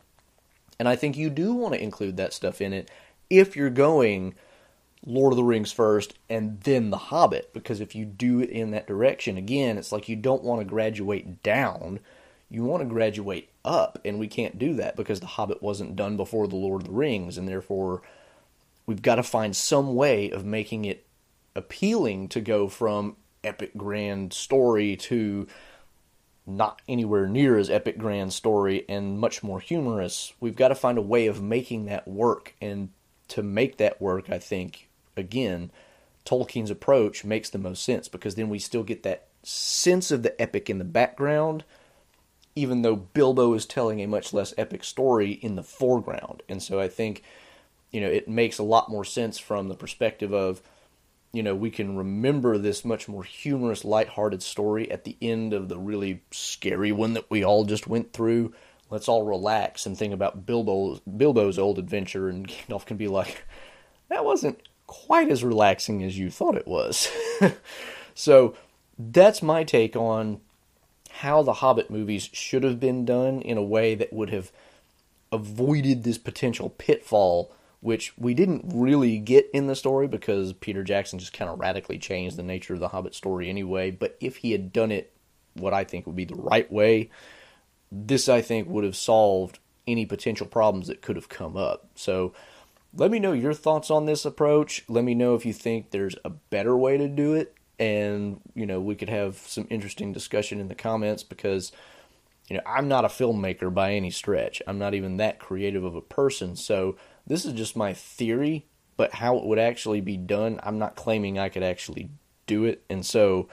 And 0.79 0.89
I 0.89 0.97
think 0.97 1.17
you 1.17 1.31
do 1.31 1.55
want 1.55 1.75
to 1.75 1.83
include 1.83 2.19
that 2.19 2.35
stuff 2.35 2.61
in 2.61 2.73
it 2.73 2.91
if 3.31 3.57
you're 3.57 3.71
going 3.71 4.35
Lord 5.07 5.33
of 5.33 5.37
the 5.37 5.45
Rings 5.45 5.73
first 5.73 6.15
and 6.29 6.61
then 6.61 6.91
The 6.91 6.99
Hobbit. 6.99 7.55
Because 7.55 7.81
if 7.81 7.95
you 7.95 8.05
do 8.05 8.41
it 8.41 8.51
in 8.51 8.73
that 8.73 8.87
direction, 8.87 9.39
again, 9.39 9.79
it's 9.79 9.93
like 9.93 10.09
you 10.09 10.17
don't 10.17 10.45
want 10.45 10.61
to 10.61 10.67
graduate 10.67 11.43
down, 11.43 12.01
you 12.51 12.65
want 12.65 12.83
to 12.83 12.89
graduate 12.89 13.49
up. 13.65 13.99
And 14.05 14.19
we 14.19 14.29
can't 14.29 14.59
do 14.59 14.75
that 14.75 14.97
because 14.97 15.21
The 15.21 15.27
Hobbit 15.27 15.63
wasn't 15.63 15.97
done 15.97 16.19
before 16.19 16.47
The 16.47 16.57
Lord 16.57 16.83
of 16.83 16.89
the 16.89 16.95
Rings, 16.95 17.39
and 17.39 17.49
therefore 17.49 18.03
we've 18.85 19.03
got 19.03 19.15
to 19.15 19.23
find 19.23 19.57
some 19.57 19.95
way 19.95 20.31
of 20.31 20.45
making 20.45 20.85
it 20.85 21.06
appealing 21.57 22.29
to 22.29 22.41
go 22.41 22.69
from 22.69 23.17
epic 23.43 23.73
grand 23.77 24.33
story 24.33 24.97
to 24.97 25.47
not 26.47 26.81
anywhere 26.89 27.27
near 27.27 27.59
as 27.59 27.69
epic 27.69 27.99
grand 27.99 28.33
story 28.33 28.85
and 28.89 29.19
much 29.19 29.43
more 29.43 29.59
humorous. 29.59 30.33
We've 30.39 30.55
got 30.55 30.69
to 30.69 30.75
find 30.75 30.97
a 30.97 31.03
way 31.03 31.27
of 31.27 31.43
making 31.43 31.87
that 31.87 32.07
work. 32.07 32.55
And 32.61 32.91
to 33.29 33.43
make 33.43 33.79
that 33.79 34.01
work, 34.01 34.31
I 34.31 34.39
think, 34.39 34.89
again, 35.17 35.73
Tolkien's 36.25 36.71
approach 36.71 37.25
makes 37.25 37.51
the 37.51 37.59
most 37.59 37.83
sense 37.83 38.07
because 38.07 38.37
then 38.37 38.49
we 38.49 38.61
still 38.61 38.85
get 38.85 39.03
that 39.03 39.27
sense 39.43 40.11
of 40.11 40.23
the 40.23 40.41
epic 40.41 40.71
in 40.71 40.79
the 40.79 40.85
background, 40.85 41.65
even 42.55 42.83
though 42.83 42.97
Bilbo 42.97 43.53
is 43.55 43.67
telling 43.67 44.01
a 44.01 44.07
much 44.07 44.33
less 44.33 44.55
epic 44.57 44.85
story 44.85 45.33
in 45.33 45.57
the 45.57 45.63
foreground. 45.65 46.43
And 46.49 46.63
so 46.63 46.79
I 46.79 46.89
think, 46.89 47.23
you 47.91 48.01
know, 48.01 48.09
it 48.09 48.29
makes 48.29 48.59
a 48.59 48.65
lot 48.65 48.89
more 48.89 49.05
sense 49.05 49.39
from 49.39 49.69
the 49.69 49.75
perspective 49.75 50.33
of 50.33 50.63
you 51.37 51.43
know, 51.43 51.55
we 51.55 51.71
can 51.71 51.99
remember 51.99 52.57
this 52.57 52.83
much 52.83 53.09
more 53.09 53.23
humorous, 53.23 53.85
lighthearted 53.85 54.43
story 54.43 54.91
at 54.91 55.05
the 55.05 55.19
end 55.21 55.53
of 55.53 55.69
the 55.69 55.77
really 55.77 56.23
scary 56.31 56.93
one 56.93 57.13
that 57.13 57.31
we 57.31 57.45
all 57.45 57.67
just 57.67 57.87
went 57.87 58.15
through. 58.15 58.55
Let's 58.89 59.07
all 59.07 59.23
relax 59.23 59.85
and 59.85 59.99
think 59.99 60.15
about 60.15 60.47
Bilbo's, 60.47 61.01
Bilbo's 61.01 61.59
old 61.59 61.79
adventure, 61.79 62.31
and 62.31 62.49
Gandalf 62.49 62.87
can 62.87 62.97
be 62.97 63.07
like, 63.07 63.45
that 64.09 64.25
wasn't 64.25 64.63
quite 64.87 65.29
as 65.29 65.45
relaxing 65.45 66.03
as 66.03 66.19
you 66.19 66.31
thought 66.31 66.57
it 66.57 66.67
was. 66.67 67.07
so 68.15 68.57
that's 68.99 69.43
my 69.43 69.63
take 69.63 69.95
on 69.95 70.41
how 71.11 71.43
the 71.43 71.55
Hobbit 71.55 71.91
movies 71.91 72.31
should 72.33 72.63
have 72.63 72.81
been 72.81 73.05
done 73.05 73.43
in 73.43 73.59
a 73.59 73.63
way 73.63 73.95
that 73.95 74.11
would 74.11 74.31
have 74.31 74.51
avoided 75.31 76.03
this 76.03 76.17
potential 76.17 76.71
pitfall 76.71 77.53
which 77.81 78.17
we 78.17 78.35
didn't 78.35 78.65
really 78.75 79.19
get 79.19 79.49
in 79.53 79.67
the 79.67 79.77
story 79.77 80.09
because 80.09 80.53
Peter 80.53 80.83
Jackson 80.83 81.19
just 81.19 81.33
kind 81.33 81.51
of 81.51 81.59
radically 81.61 81.99
changed 81.99 82.37
the 82.37 82.43
nature 82.43 82.75
of 82.75 82.81
the 82.81 82.89
Hobbit 82.89 83.15
story 83.15 83.49
anyway. 83.49 83.91
But 83.91 84.17
if 84.21 84.39
he 84.39 84.53
had 84.53 84.73
done 84.73 84.91
it 84.91 85.13
what 85.55 85.75
I 85.75 85.85
think 85.85 86.07
would 86.07 86.17
be 86.17 86.25
the 86.25 86.35
right 86.35 86.71
way, 86.71 87.11
this 87.93 88.29
I 88.29 88.41
think 88.43 88.69
would 88.69 88.85
have 88.85 88.97
solved 88.97 89.59
any 89.87 90.05
potential 90.05 90.47
problems 90.47 90.89
that 90.89 91.03
could 91.03 91.17
have 91.17 91.29
come 91.29 91.57
up. 91.57 91.89
So 91.95 92.33
let 92.95 93.11
me 93.11 93.19
know 93.19 93.33
your 93.33 93.55
thoughts 93.55 93.91
on 93.91 94.07
this 94.07 94.25
approach. 94.25 94.85
Let 94.89 95.05
me 95.05 95.15
know 95.15 95.35
if 95.35 95.47
you 95.47 95.53
think 95.53 95.91
there's 95.91 96.17
a 96.25 96.31
better 96.31 96.77
way 96.77 96.97
to 96.97 97.09
do 97.09 97.35
it. 97.35 97.55
And, 97.79 98.41
you 98.55 98.65
know, 98.65 98.81
we 98.81 98.95
could 98.95 99.11
have 99.11 99.37
some 99.37 99.67
interesting 99.69 100.13
discussion 100.13 100.61
in 100.61 100.69
the 100.69 100.75
comments 100.75 101.23
because, 101.23 101.73
you 102.49 102.57
know, 102.57 102.63
I'm 102.67 102.89
not 102.89 103.05
a 103.05 103.09
filmmaker 103.09 103.73
by 103.73 103.93
any 103.93 104.11
stretch. 104.11 104.63
I'm 104.67 104.79
not 104.79 104.95
even 104.95 105.17
that 105.17 105.39
creative 105.39 105.85
of 105.85 105.95
a 105.95 106.01
person. 106.01 106.57
So, 106.57 106.97
this 107.27 107.45
is 107.45 107.55
just 107.55 107.77
my 107.77 107.93
theory, 107.93 108.67
but 108.97 109.15
how 109.15 109.37
it 109.37 109.45
would 109.45 109.59
actually 109.59 110.01
be 110.01 110.17
done, 110.17 110.61
I'm 110.63 110.79
not 110.79 110.97
claiming 110.97 111.39
I 111.39 111.49
could 111.49 111.65
actually 111.65 112.11
do 112.47 112.65
it. 112.65 112.85
And 112.89 113.05
so 113.05 113.49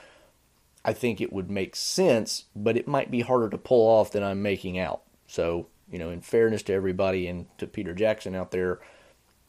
I 0.86 0.94
think 0.94 1.20
it 1.20 1.34
would 1.34 1.50
make 1.50 1.76
sense, 1.76 2.46
but 2.56 2.78
it 2.78 2.88
might 2.88 3.12
be 3.12 3.22
harder 3.22 3.50
to 3.50 3.58
pull 3.58 3.88
off 3.88 4.12
than 4.12 4.24
I'm 4.24 4.42
making 4.42 4.78
out. 4.78 5.04
So, 5.28 5.68
you 5.90 5.98
know, 5.98 6.10
in 6.10 6.22
fairness 6.22 6.64
to 6.64 6.74
everybody 6.74 7.28
and 7.28 7.46
to 7.58 7.68
Peter 7.68 7.94
Jackson 7.94 8.36
out 8.36 8.52
there, 8.52 8.80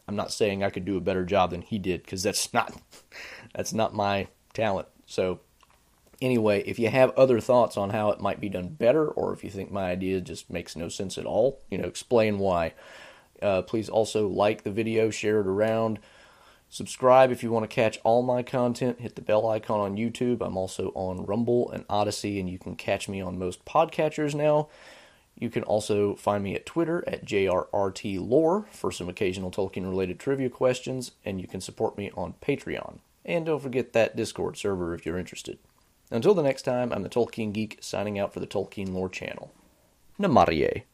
I'm 0.06 0.16
not 0.16 0.32
saying 0.32 0.62
I 0.62 0.70
could 0.70 0.84
do 0.84 0.96
a 0.96 1.02
better 1.02 1.24
job 1.24 1.50
than 1.50 1.62
he 1.62 1.78
did 1.78 2.02
because 2.02 2.22
that's 2.22 2.52
not 2.54 2.80
that's 3.54 3.72
not 3.72 3.94
my 3.94 4.28
talent. 4.52 4.88
So 5.06 5.40
anyway, 6.24 6.62
if 6.62 6.78
you 6.78 6.88
have 6.88 7.10
other 7.16 7.40
thoughts 7.40 7.76
on 7.76 7.90
how 7.90 8.10
it 8.10 8.20
might 8.20 8.40
be 8.40 8.48
done 8.48 8.68
better 8.68 9.06
or 9.06 9.32
if 9.32 9.44
you 9.44 9.50
think 9.50 9.70
my 9.70 9.90
idea 9.90 10.20
just 10.20 10.50
makes 10.50 10.74
no 10.74 10.88
sense 10.88 11.18
at 11.18 11.26
all, 11.26 11.60
you 11.70 11.78
know, 11.78 11.86
explain 11.86 12.38
why. 12.38 12.72
Uh, 13.42 13.62
please 13.62 13.88
also 13.88 14.26
like 14.26 14.62
the 14.62 14.70
video, 14.70 15.10
share 15.10 15.40
it 15.40 15.46
around. 15.46 15.98
Subscribe 16.70 17.30
if 17.30 17.42
you 17.42 17.50
want 17.50 17.68
to 17.68 17.74
catch 17.74 18.00
all 18.02 18.22
my 18.22 18.42
content. 18.42 19.00
Hit 19.00 19.14
the 19.14 19.22
bell 19.22 19.48
icon 19.48 19.80
on 19.80 19.96
YouTube. 19.96 20.40
I'm 20.40 20.56
also 20.56 20.90
on 20.94 21.24
Rumble 21.24 21.70
and 21.70 21.84
Odysee, 21.88 22.40
and 22.40 22.48
you 22.48 22.58
can 22.58 22.74
catch 22.74 23.08
me 23.08 23.20
on 23.20 23.38
most 23.38 23.64
podcatchers 23.64 24.34
now. 24.34 24.68
You 25.38 25.50
can 25.50 25.62
also 25.64 26.14
find 26.14 26.42
me 26.42 26.54
at 26.54 26.66
Twitter 26.66 27.04
at 27.06 27.24
JRRTLore 27.24 28.68
for 28.68 28.92
some 28.92 29.08
occasional 29.08 29.50
Tolkien 29.50 29.88
related 29.88 30.18
trivia 30.18 30.48
questions, 30.48 31.12
and 31.24 31.40
you 31.40 31.46
can 31.46 31.60
support 31.60 31.98
me 31.98 32.10
on 32.16 32.34
Patreon. 32.40 32.98
And 33.24 33.46
don't 33.46 33.62
forget 33.62 33.92
that 33.92 34.16
Discord 34.16 34.56
server 34.56 34.94
if 34.94 35.04
you're 35.04 35.18
interested. 35.18 35.58
Until 36.10 36.34
the 36.34 36.42
next 36.42 36.62
time, 36.62 36.92
I'm 36.92 37.02
the 37.02 37.08
Tolkien 37.08 37.52
Geek 37.52 37.78
signing 37.80 38.18
out 38.18 38.32
for 38.32 38.40
the 38.40 38.46
Tolkien 38.46 38.92
Lore 38.92 39.08
channel. 39.08 39.52
Namarie. 40.18 40.84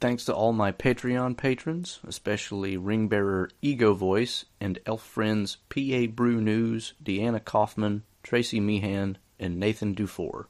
Thanks 0.00 0.24
to 0.26 0.34
all 0.34 0.52
my 0.52 0.72
Patreon 0.72 1.36
patrons, 1.36 2.00
especially 2.06 2.76
Ringbearer 2.76 3.50
Ego 3.62 3.94
Voice 3.94 4.44
and 4.60 4.78
Elf 4.84 5.02
Friends 5.02 5.56
P.A. 5.68 6.06
Brew 6.06 6.40
News, 6.40 6.92
Deanna 7.02 7.42
Kaufman, 7.42 8.02
Tracy 8.22 8.60
Meehan, 8.60 9.18
and 9.38 9.58
Nathan 9.58 9.94
Dufour. 9.94 10.48